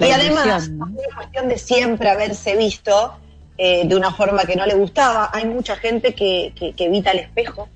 [0.00, 3.16] y además, es una cuestión de siempre haberse visto
[3.56, 5.30] eh, de una forma que no le gustaba.
[5.32, 7.68] Hay mucha gente que, que, que evita el espejo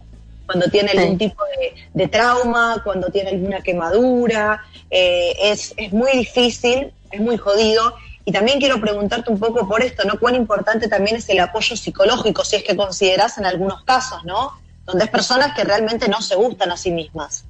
[0.46, 4.62] cuando tiene algún tipo de, de, trauma, cuando tiene alguna quemadura.
[4.90, 7.94] Eh, es, es muy difícil, es muy jodido.
[8.24, 10.18] Y también quiero preguntarte un poco por esto, ¿no?
[10.18, 14.52] Cuán importante también es el apoyo psicológico, si es que consideras en algunos casos, ¿no?
[14.84, 17.44] Donde es personas que realmente no se gustan a sí mismas.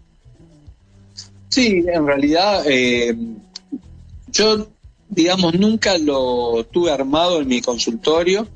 [1.49, 3.14] Sí, en realidad eh,
[4.29, 4.68] yo,
[5.11, 8.49] digamos, nunca lo tuve armado en mi consultorio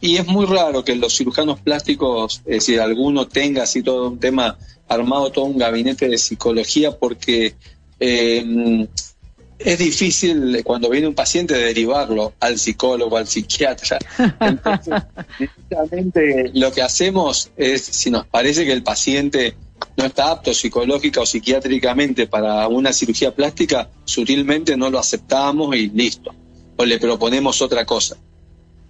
[0.00, 4.18] y es muy raro que los cirujanos plásticos, es decir, alguno tenga así todo un
[4.18, 4.58] tema
[4.88, 7.54] armado, todo un gabinete de psicología, porque
[8.00, 8.88] eh,
[9.62, 13.98] es difícil cuando viene un paciente derivarlo al psicólogo, al psiquiatra.
[14.40, 15.02] Entonces,
[16.54, 19.54] lo que hacemos es, si nos parece que el paciente
[19.96, 25.88] no está apto psicológica o psiquiátricamente para una cirugía plástica, sutilmente no lo aceptamos y
[25.88, 26.34] listo.
[26.76, 28.16] O le proponemos otra cosa.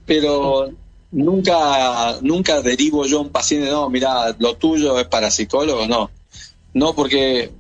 [0.07, 0.71] Pero
[1.11, 6.11] nunca, nunca derivo yo a un paciente, no, mira, lo tuyo es para psicólogo, no.
[6.75, 7.51] No, porque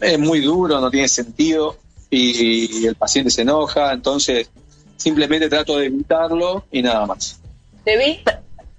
[0.00, 1.76] es muy duro, no tiene sentido
[2.10, 4.50] y el paciente se enoja, entonces
[4.96, 7.40] simplemente trato de evitarlo y nada más.
[7.84, 8.20] ¿Te vi?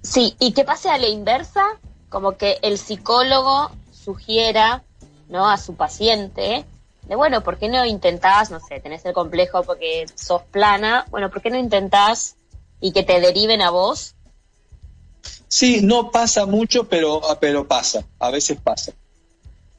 [0.02, 1.64] Sí, y que pase a la inversa,
[2.08, 4.84] como que el psicólogo sugiera
[5.28, 5.48] ¿no?
[5.48, 6.64] a su paciente
[7.02, 11.28] de bueno, ¿por qué no intentás, no sé, tenés el complejo porque sos plana, bueno,
[11.28, 12.36] ¿por qué no intentás
[12.80, 14.14] y que te deriven a vos?
[15.48, 18.92] Sí, no pasa mucho, pero, pero pasa, a veces pasa.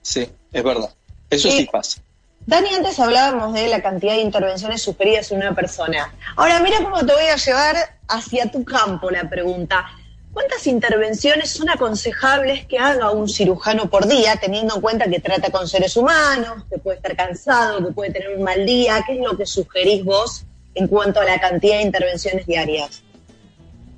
[0.01, 0.93] Sí, es verdad,
[1.29, 2.01] eso sí, sí pasa.
[2.45, 6.13] Dani, antes hablábamos de la cantidad de intervenciones sufridas en una persona.
[6.35, 7.75] Ahora, mira cómo te voy a llevar
[8.07, 9.85] hacia tu campo la pregunta.
[10.33, 15.51] ¿Cuántas intervenciones son aconsejables que haga un cirujano por día, teniendo en cuenta que trata
[15.51, 19.03] con seres humanos, que puede estar cansado, que puede tener un mal día?
[19.05, 23.03] ¿Qué es lo que sugerís vos en cuanto a la cantidad de intervenciones diarias?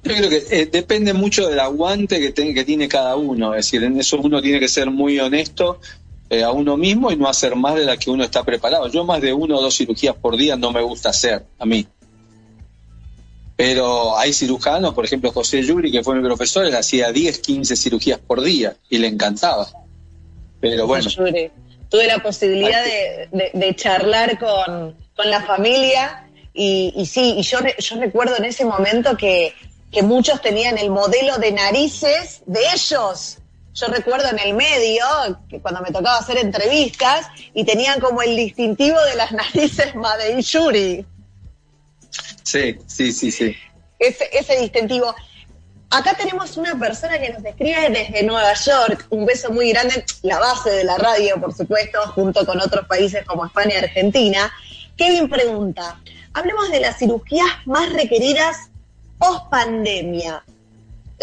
[0.03, 3.53] Yo creo que eh, depende mucho del aguante que, tiene cada uno.
[3.53, 5.79] Es decir, en eso uno tiene que ser muy honesto
[6.33, 8.87] eh, a uno mismo y no hacer más de la que uno está preparado.
[8.87, 11.85] Yo más de uno o dos cirugías por día no me gusta hacer, a mí.
[13.55, 17.75] Pero hay cirujanos, por ejemplo José Yuri, que fue mi profesor, él hacía 10, 15
[17.75, 19.67] cirugías por día y le encantaba.
[20.59, 21.07] Pero bueno.
[21.07, 21.51] Yuri.
[21.89, 27.43] Tuve la posibilidad de, de, de charlar con, con, la familia y, y sí, y
[27.43, 29.53] yo, yo recuerdo en ese momento que,
[29.91, 33.37] que muchos tenían el modelo de narices de ellos
[33.73, 35.05] yo recuerdo en el medio,
[35.49, 40.41] que cuando me tocaba hacer entrevistas, y tenían como el distintivo de las narices Madei
[40.41, 41.05] Yuri.
[42.43, 43.55] Sí, sí, sí, sí.
[43.97, 45.15] Ese, ese distintivo.
[45.89, 49.05] Acá tenemos una persona que nos escribe desde Nueva York.
[49.09, 53.25] Un beso muy grande, la base de la radio, por supuesto, junto con otros países
[53.25, 54.51] como España y Argentina.
[54.97, 55.99] Kevin pregunta,
[56.33, 58.69] hablemos de las cirugías más requeridas
[59.17, 60.43] post pandemia.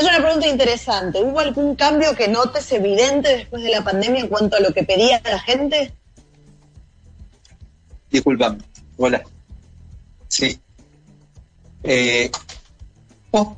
[0.00, 1.22] Es una pregunta interesante.
[1.22, 4.82] ¿Hubo algún cambio que notes evidente después de la pandemia en cuanto a lo que
[4.82, 5.92] pedía la gente?
[8.10, 8.56] Disculpame.
[8.96, 9.22] Hola.
[10.26, 10.58] Sí.
[11.82, 12.30] Eh,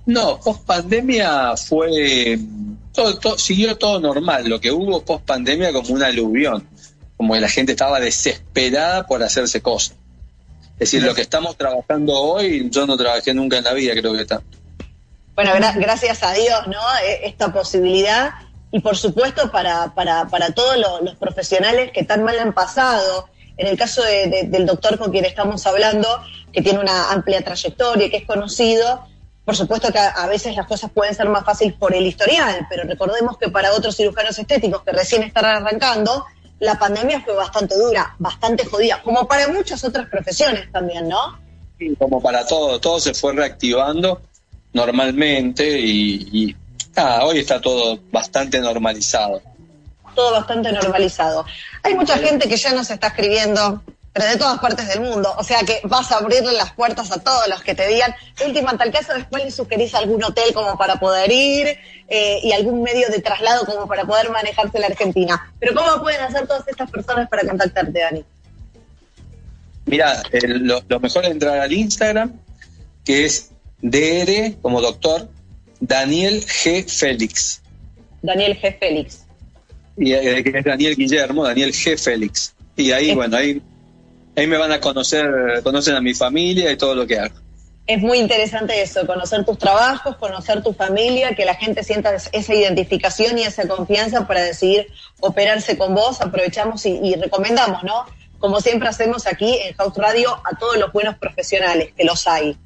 [0.06, 2.36] no, post pandemia fue.
[2.92, 4.48] Todo, siguió todo normal.
[4.48, 6.66] Lo que hubo post pandemia como un aluvión.
[7.16, 9.96] Como que la gente estaba desesperada por hacerse cosas.
[10.72, 14.12] Es decir, lo que estamos trabajando hoy, yo no trabajé nunca en la vida, creo
[14.12, 14.42] que está
[15.34, 16.80] bueno, gra gracias a Dios, ¿no?
[17.04, 18.32] E, esta posibilidad
[18.70, 23.28] y por supuesto para, para, para todos los, profesionales que tan mal han pasado.
[23.58, 26.08] En el caso de, de, del doctor con quien estamos hablando,
[26.52, 29.06] que tiene una amplia trayectoria, que es conocido,
[29.44, 32.66] Por supuesto que a, a veces las cosas pueden ser más fáciles por el historial,
[32.70, 36.24] pero recordemos que para otros cirujanos estéticos que recién están arrancando,
[36.60, 41.38] la pandemia fue bastante dura, bastante jodida, como para muchas otras profesiones también, ¿no?
[41.78, 44.20] Y como para todo, todo se fue reactivando
[44.72, 46.56] normalmente y, y
[46.96, 49.42] nada, hoy está todo bastante normalizado.
[50.14, 51.44] todo bastante normalizado.
[51.82, 55.34] Hay mucha gente que ya nos está escribiendo, pero de todas partes del mundo.
[55.38, 58.14] O sea que vas a abrirle las puertas a todos los que te digan.
[58.46, 62.52] Última, en tal caso, después le sugerís algún hotel como para poder ir eh, y
[62.52, 65.52] algún medio de traslado como para poder manejarse en la Argentina.
[65.58, 68.24] Pero ¿cómo pueden hacer todas estas personas para contactarte, Dani?
[69.86, 70.22] Mira,
[70.88, 72.38] lo mejor es entrar al Instagram,
[73.04, 73.51] que es
[73.82, 75.28] DR, como doctor,
[75.80, 76.88] Daniel G.
[76.88, 77.62] Félix.
[78.22, 78.78] Daniel G.
[78.78, 79.26] Félix.
[79.96, 81.98] Y eh, que es Daniel Guillermo, Daniel G.
[81.98, 82.54] Félix.
[82.76, 83.60] Y ahí, Es- bueno, ahí,
[84.36, 85.26] ahí me van a conocer,
[85.62, 87.34] conocen a mi familia y todo lo que hago.
[87.84, 92.30] Es muy interesante eso, conocer tus trabajos, conocer tu familia, que la gente sienta es-
[92.32, 94.86] esa identificación y esa confianza para decidir
[95.20, 96.20] operarse con vos.
[96.20, 98.04] Aprovechamos y, y recomendamos, ¿no?
[98.38, 102.56] Como siempre hacemos aquí en House Radio a todos los buenos profesionales, que los hay.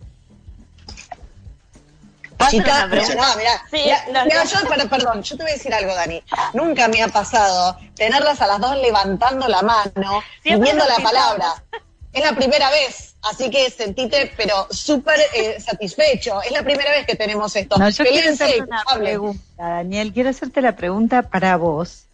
[2.37, 3.14] ¿Puedo hacer Chica, una pregunta?
[3.14, 4.51] no, mirá, Sí, mirá, no, mirá, no.
[4.51, 6.22] yo, pero, perdón, yo te voy a decir algo, Dani.
[6.55, 11.62] Nunca me ha pasado tenerlas a las dos levantando la mano nos la palabra.
[12.12, 16.41] Es la primera vez, así que sentite, pero súper eh, satisfecho.
[16.43, 17.76] Es la primera vez que tenemos esto.
[17.76, 20.12] No, yo quiero hacerte una pregunta, Daniel.
[20.14, 22.05] Quiero hacerte la pregunta para vos.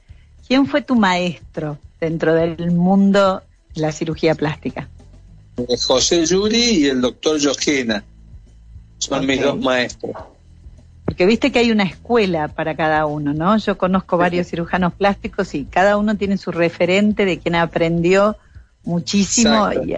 [0.49, 3.43] ¿Quién fue tu maestro dentro del mundo
[3.75, 4.89] de la cirugía plástica?
[5.57, 8.05] Eh, José Yuri y el doctor Yogena.
[9.03, 10.15] Son mis dos maestros.
[11.05, 13.57] Porque viste que hay una escuela para cada uno, ¿no?
[13.59, 18.37] Yo conozco varios cirujanos plásticos y cada uno tiene su referente de quien aprendió
[18.85, 19.97] muchísimo y,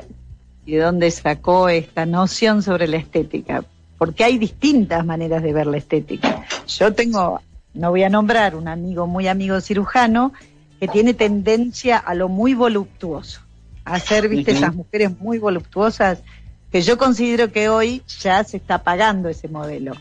[0.64, 3.62] y de dónde sacó esta noción sobre la estética.
[3.98, 6.46] Porque hay distintas maneras de ver la estética.
[6.66, 7.42] Yo tengo,
[7.74, 10.32] no voy a nombrar, un amigo muy amigo cirujano
[10.80, 13.42] que tiene tendencia a lo muy voluptuoso,
[13.84, 16.22] a hacer, viste, esas mujeres muy voluptuosas,
[16.74, 19.92] que yo considero que hoy ya se está apagando ese modelo.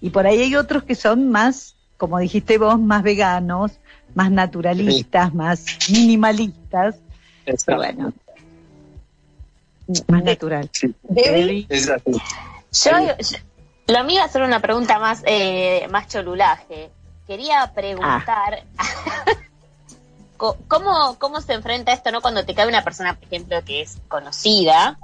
[0.00, 3.70] Y por ahí hay otros que son más, como dijiste vos, más veganos,
[4.16, 6.96] más naturalistas, más minimalistas.
[7.64, 8.12] Pero bueno,
[10.08, 10.68] más natural.
[10.72, 12.90] Sí, Debbie, así.
[12.90, 13.38] Yo, yo-
[13.94, 16.90] lo mío es hacer una pregunta más, eh, más cholulaje.
[17.28, 18.64] Quería preguntar
[20.36, 22.20] co- ¿cómo, cómo se enfrenta esto, ¿no?
[22.20, 24.98] Cuando te cae una persona, por ejemplo, que es conocida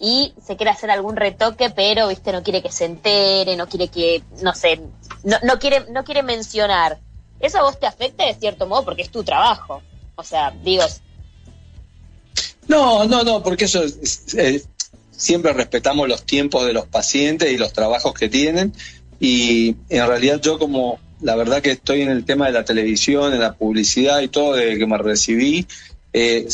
[0.00, 3.88] y se quiere hacer algún retoque, pero viste, no quiere que se entere, no quiere
[3.88, 4.80] que, no sé,
[5.24, 6.98] no, no quiere, no quiere mencionar.
[7.38, 8.84] ¿Eso a vos te afecta de cierto modo?
[8.84, 9.82] Porque es tu trabajo.
[10.16, 10.84] O sea, digo,
[12.68, 14.62] No, no, no, porque eso es- eh,
[15.10, 18.72] siempre respetamos los tiempos de los pacientes y los trabajos que tienen
[19.18, 23.34] y en realidad yo como la verdad que estoy en el tema de la televisión,
[23.34, 25.66] en la publicidad y todo desde que me recibí,
[26.14, 26.46] eh,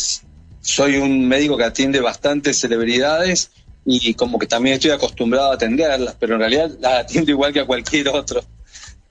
[0.67, 3.51] soy un médico que atiende bastantes celebridades
[3.85, 7.61] y como que también estoy acostumbrado a atenderlas, pero en realidad las atiendo igual que
[7.61, 8.43] a cualquier otro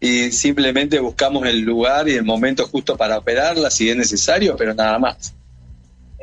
[0.02, 4.74] y simplemente buscamos el lugar y el momento justo para operarlas si es necesario, pero
[4.74, 5.34] nada más.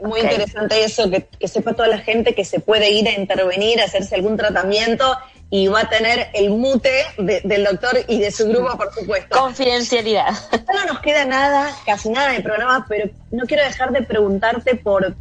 [0.03, 3.81] muy interesante eso, que, que sepa toda la gente que se puede ir a intervenir,
[3.81, 5.17] a hacerse algún tratamiento
[5.49, 9.39] y va a tener el mute de- del doctor y de su grupo, por supuesto.
[9.39, 10.29] confidencialidad.
[10.51, 14.77] Ya no nos queda nada, casi nada de programa, pero no quiero dejar de preguntarte
[14.77, 15.15] por,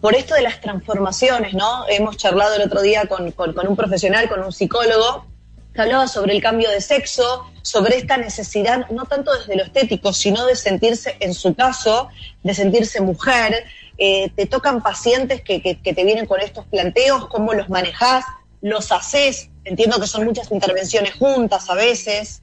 [0.00, 1.86] por esto de las transformaciones, ¿no?
[1.88, 5.26] Hemos charlado el otro día con, con- con un profesional, con un psicólogo,
[5.74, 10.12] que hablaba sobre el cambio de sexo, sobre esta necesidad, no tanto desde lo estético,
[10.12, 12.08] sino de sentirse, en su caso,
[12.42, 13.64] de sentirse mujer.
[13.98, 18.24] Eh, te tocan pacientes que, que- que te vienen con estos planteos, cómo los manejás,
[18.62, 19.48] los haces.
[19.64, 22.42] Entiendo que son muchas intervenciones juntas a veces.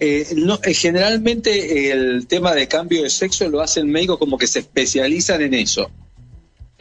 [0.00, 4.46] Eh, no, eh, generalmente el tema de cambio de sexo lo hacen médicos como que
[4.46, 5.90] se especializan en eso.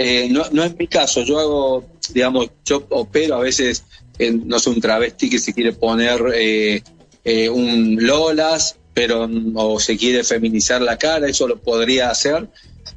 [0.02, 1.84] Eh, no, no es mi caso, yo hago,
[2.14, 3.84] digamos, yo opero a veces,
[4.18, 6.82] en, no sé, un travesti que se quiere poner eh,
[7.26, 12.48] eh, un Lolas, pero o se quiere feminizar la cara, eso lo podría hacer,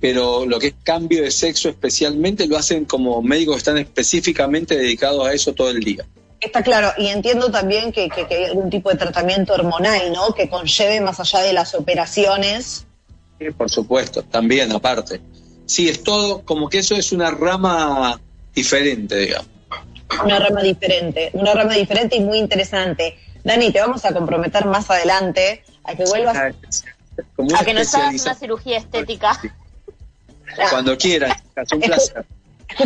[0.01, 4.77] pero lo que es cambio de sexo especialmente lo hacen como médicos que están específicamente
[4.79, 6.07] dedicados a eso todo el día.
[6.41, 10.33] Está claro, y entiendo también que, que- que hay algún tipo de tratamiento hormonal, ¿no?
[10.35, 12.87] Que conlleve más allá de las operaciones.
[13.41, 15.21] Sí, por supuesto, también aparte.
[15.67, 18.21] Sí, es todo, como que eso es una rama
[18.55, 19.49] diferente, digamos.
[20.25, 23.17] Una rama diferente, una rama diferente y muy interesante.
[23.45, 26.55] Dani, te vamos a comprometer más adelante a que vuelvas
[27.35, 29.41] Como A que nos hagas una cirugía estética.
[30.71, 32.27] Cuando quieran, es un placer.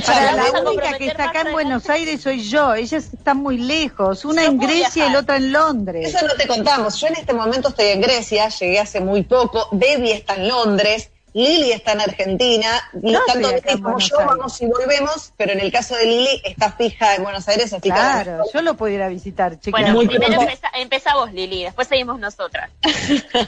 [0.05, 1.53] Para la única que está acá en.
[1.53, 2.75] Buenos Aires soy yo.
[2.75, 4.25] Ellas están muy lejos.
[4.25, 6.15] Una en Grecia y la otra en Londres.
[6.15, 7.01] Eso no te contamos.
[7.01, 9.69] Yo en este momento estoy en Grecia, llegué hace muy poco.
[9.73, 11.11] Debbie está en Londres.
[11.35, 12.69] Lili está en Argentina.
[12.95, 14.27] Yo tanto en como yo Aires.
[14.37, 17.83] vamos y volvemos, pero en el caso de Lili está fija en Buenos Aires, así
[17.83, 19.71] que Claro, yo lo puedo ir a visitar, chicas.
[19.83, 22.71] Bueno, Muy primero empeza, empezá vos, Lili, después seguimos nosotras.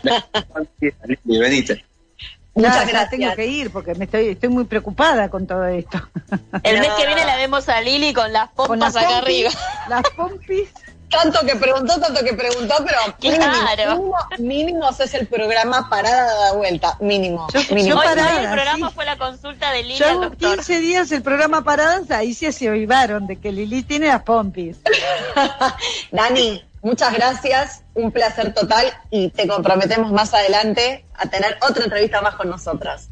[0.81, 1.85] Lili, venite.
[2.55, 3.11] Muchas ya gracias.
[3.11, 5.99] tengo que ir porque me estoy, estoy muy preocupada con todo esto.
[6.65, 6.83] El No.
[6.83, 9.51] mes que viene la vemos a Lili con las pompas Con las acá pompis, arriba.
[9.89, 10.69] Las pompis.
[11.11, 13.97] Tanto que preguntó, tanto que preguntó, pero Claro.
[13.97, 16.97] mínimo, mínimo haces el programa parada de vuelta.
[17.01, 17.47] Mínimo.
[17.53, 17.97] Yo- mínimo.
[17.97, 18.95] yo parada, el programa sí.
[18.95, 20.57] fue la consulta de Lili Yo al hago doctor.
[20.57, 24.77] 15 días el programa Paradas, ahí sí se oivaron de que Lili tiene las pompis.
[26.13, 32.21] Dani, muchas gracias, un placer total y te comprometemos más adelante a tener otra entrevista
[32.23, 33.09] más con nosotras.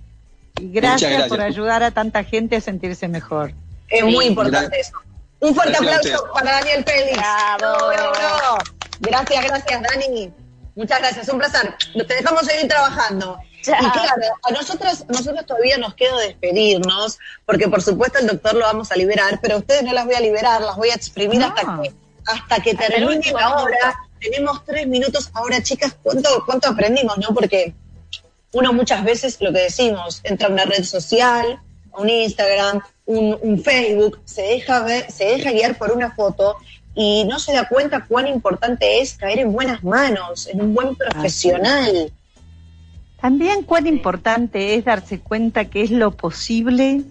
[0.60, 1.28] Y gracias, gracias.
[1.28, 3.52] por ayudar a tanta gente a sentirse mejor.
[3.88, 4.10] Es Sí.
[4.10, 4.92] muy importante eso.
[5.40, 7.16] Un fuerte Gracias aplauso para Daniel Félix.
[7.16, 7.88] Bravo.
[7.88, 8.58] Bravo, bravo.
[9.00, 10.32] Gracias, gracias, Dani.
[10.74, 11.74] Muchas gracias, un placer.
[12.06, 13.38] Te dejamos seguir trabajando.
[13.62, 13.76] Chao.
[13.80, 18.60] Y claro, a nosotros, nosotros todavía nos queda despedirnos, porque por supuesto el doctor lo
[18.60, 21.40] vamos a liberar, pero a ustedes no las voy a liberar, las voy a exprimir
[21.40, 21.46] No.
[21.46, 21.94] hasta que
[22.26, 24.00] hasta que termine la hora.
[24.20, 25.30] Tenemos tres minutos.
[25.34, 27.28] Ahora, chicas, ¿cuánto, cuánto aprendimos, no?
[27.34, 27.74] Porque
[28.52, 31.60] uno muchas veces lo que decimos, entra a una red social,
[31.96, 36.56] un Instagram, un, un Facebook, se deja ver, se deja guiar por una foto
[36.94, 40.96] y no se da cuenta cuán importante es caer en buenas manos, en un buen
[40.96, 42.10] profesional.
[43.20, 47.02] También cuán importante es darse cuenta qué es lo posible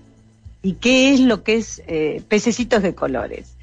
[0.64, 3.56] y qué es lo que es eh, pececitos de colores.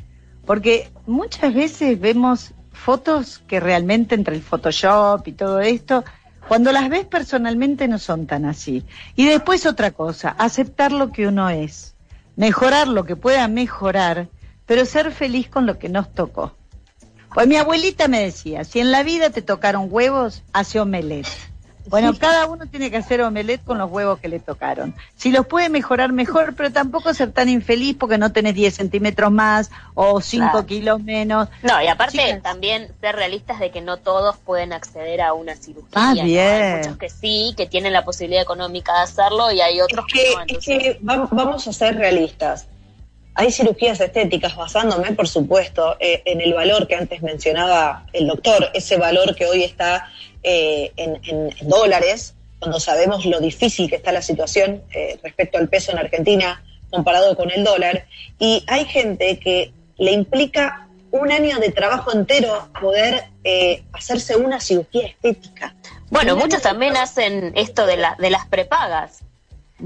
[0.46, 6.04] Porque muchas veces vemos fotos que realmente entre el Photoshop y todo esto,
[6.48, 8.84] cuando las ves personalmente no son tan así.
[9.16, 11.94] Y después otra cosa, aceptar lo que uno es,
[12.36, 14.28] mejorar lo que pueda mejorar,
[14.66, 16.54] pero ser feliz con lo que nos tocó.
[17.34, 21.51] Pues mi abuelita me decía, si en la vida te tocaron huevos, hace omelette.
[21.86, 24.94] Bueno, cada uno tiene que hacer omelette con los huevos que le tocaron.
[25.16, 29.30] Si los puede mejorar, mejor, pero tampoco ser tan infeliz porque no tenés 10 centímetros
[29.32, 30.66] más o 5 Claro.
[30.66, 31.48] kilos menos.
[31.62, 32.42] No, y aparte Chicas.
[32.42, 35.88] también ser realistas de que no todos pueden acceder a una cirugía.
[35.94, 36.22] Ah, ¿no?
[36.24, 36.62] bien.
[36.62, 40.12] Hay muchos que sí, que tienen la posibilidad económica de hacerlo y hay otros Es
[40.14, 40.40] que, que, no.
[40.42, 42.68] es entonces- que vam- vamos a ser realistas.
[43.34, 48.68] Hay cirugías estéticas basándome, por supuesto, eh, en el valor que antes mencionaba el doctor,
[48.74, 50.06] ese valor que hoy está
[50.42, 55.58] eh, en, en- en dólares, cuando sabemos lo difícil que está la situación eh, respecto
[55.58, 58.06] al peso en Argentina comparado con el dólar.
[58.38, 64.60] Y hay gente que le implica un año de trabajo entero poder eh, hacerse una
[64.60, 65.74] cirugía estética.
[66.10, 69.24] Bueno, muchos también hacen esto de, la, de las prepagas,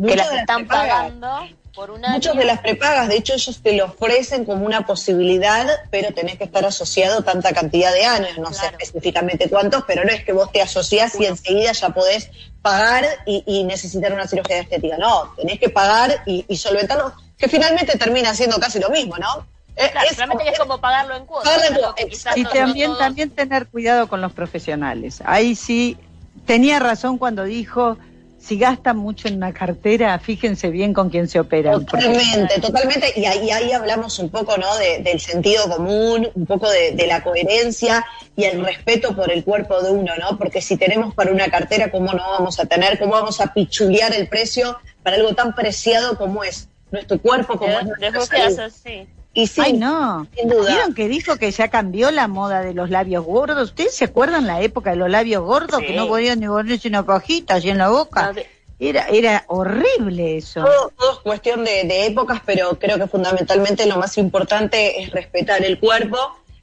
[0.01, 0.89] que las de las están prepagas.
[1.13, 2.15] pagando por un año.
[2.15, 6.37] Muchas de las prepagas, de hecho, ellos te lo ofrecen como una posibilidad, pero tenés
[6.39, 10.33] que estar asociado tanta cantidad de años, no sé específicamente cuántos, pero no es que
[10.33, 12.31] vos te asociás y enseguida ya podés
[12.63, 14.97] pagar y, y necesitar una cirugía estética.
[14.99, 19.47] No, tenés que pagar y, y solventarlo, que finalmente termina siendo casi lo mismo, ¿no?
[19.77, 21.53] Eh, Claro, es- realmente es como pagarlo en cuotas.
[21.53, 21.95] Pagarlo
[22.37, 25.23] Y todos- también tener cuidado con los profesionales.
[25.27, 25.99] Ahí sí,
[26.47, 27.99] tenía razón cuando dijo,
[28.47, 31.85] si gastan mucho en una cartera, fíjense bien con quién se operan.
[31.85, 33.13] porque- Totalmente, totalmente.
[33.17, 34.77] Y ahí, ahí hablamos un poco ¿no?
[34.77, 38.05] de- del sentido común, un poco de, de la coherencia
[38.37, 40.39] y el respeto por el cuerpo de uno, ¿no?
[40.39, 42.99] Porque si tenemos para una cartera, ¿cómo no vamos a tener?
[42.99, 47.77] ¿Cómo vamos a pichulear el precio para algo tan preciado como es nuestro cuerpo, como
[47.79, 48.21] es nuestra salud?
[48.21, 49.09] búsquedas así.
[49.37, 50.27] Y sí, Ay, no.
[50.35, 50.67] sin duda.
[50.71, 53.69] ¿Vieron que dijo que ya cambió la moda de los labios gordos?
[53.71, 55.79] ¿Ustedes se acuerdan la época de los labios gordos?
[55.81, 55.87] Sí.
[55.89, 58.29] Que no podían ni ponerse una pajita así en la boca.
[58.29, 58.47] No, de-
[58.79, 60.65] Era, era horrible eso.
[60.65, 65.11] Todo, todo es cuestión de, de épocas, pero creo que fundamentalmente lo más importante es
[65.11, 66.17] respetar el cuerpo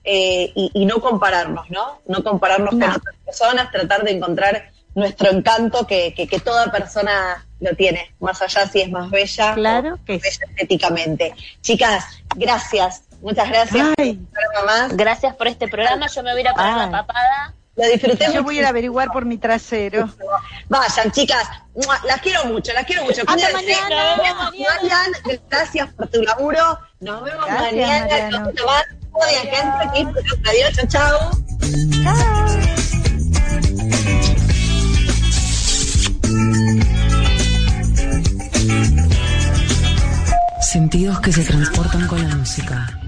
[0.04, 2.02] eh, y, y no compararnos, ¿no?
[2.08, 2.86] No compararnos No.
[2.88, 8.14] con otras personas, tratar de encontrar nuestro encanto que, que, que toda persona lo tiene,
[8.20, 10.18] más allá si es más bella Claro sí.
[10.18, 11.34] bella estéticamente.
[11.62, 14.20] Chicas, gracias, muchas gracias Ay.
[14.92, 16.08] Gracias por este programa.
[16.08, 17.54] Yo me voy a ir a poner la papada.
[17.76, 18.70] Lo disfruté Yo voy a ir a mucho.
[18.70, 20.08] averiguar por mi trasero.
[20.70, 21.48] Vayan, chicas.
[22.06, 23.24] Las quiero mucho, las quiero mucho.
[23.26, 24.16] Hasta mañana.
[24.16, 25.42] Nos vemos, Marian.
[25.50, 26.78] Gracias por tu laburo.
[27.00, 28.00] Nos vemos Gracias, mañana.
[28.06, 28.40] Mariano.
[28.40, 28.84] Nos vemos
[30.90, 31.32] chao,
[32.04, 32.83] chao.
[40.64, 43.03] Sentidos que se transportan con la música.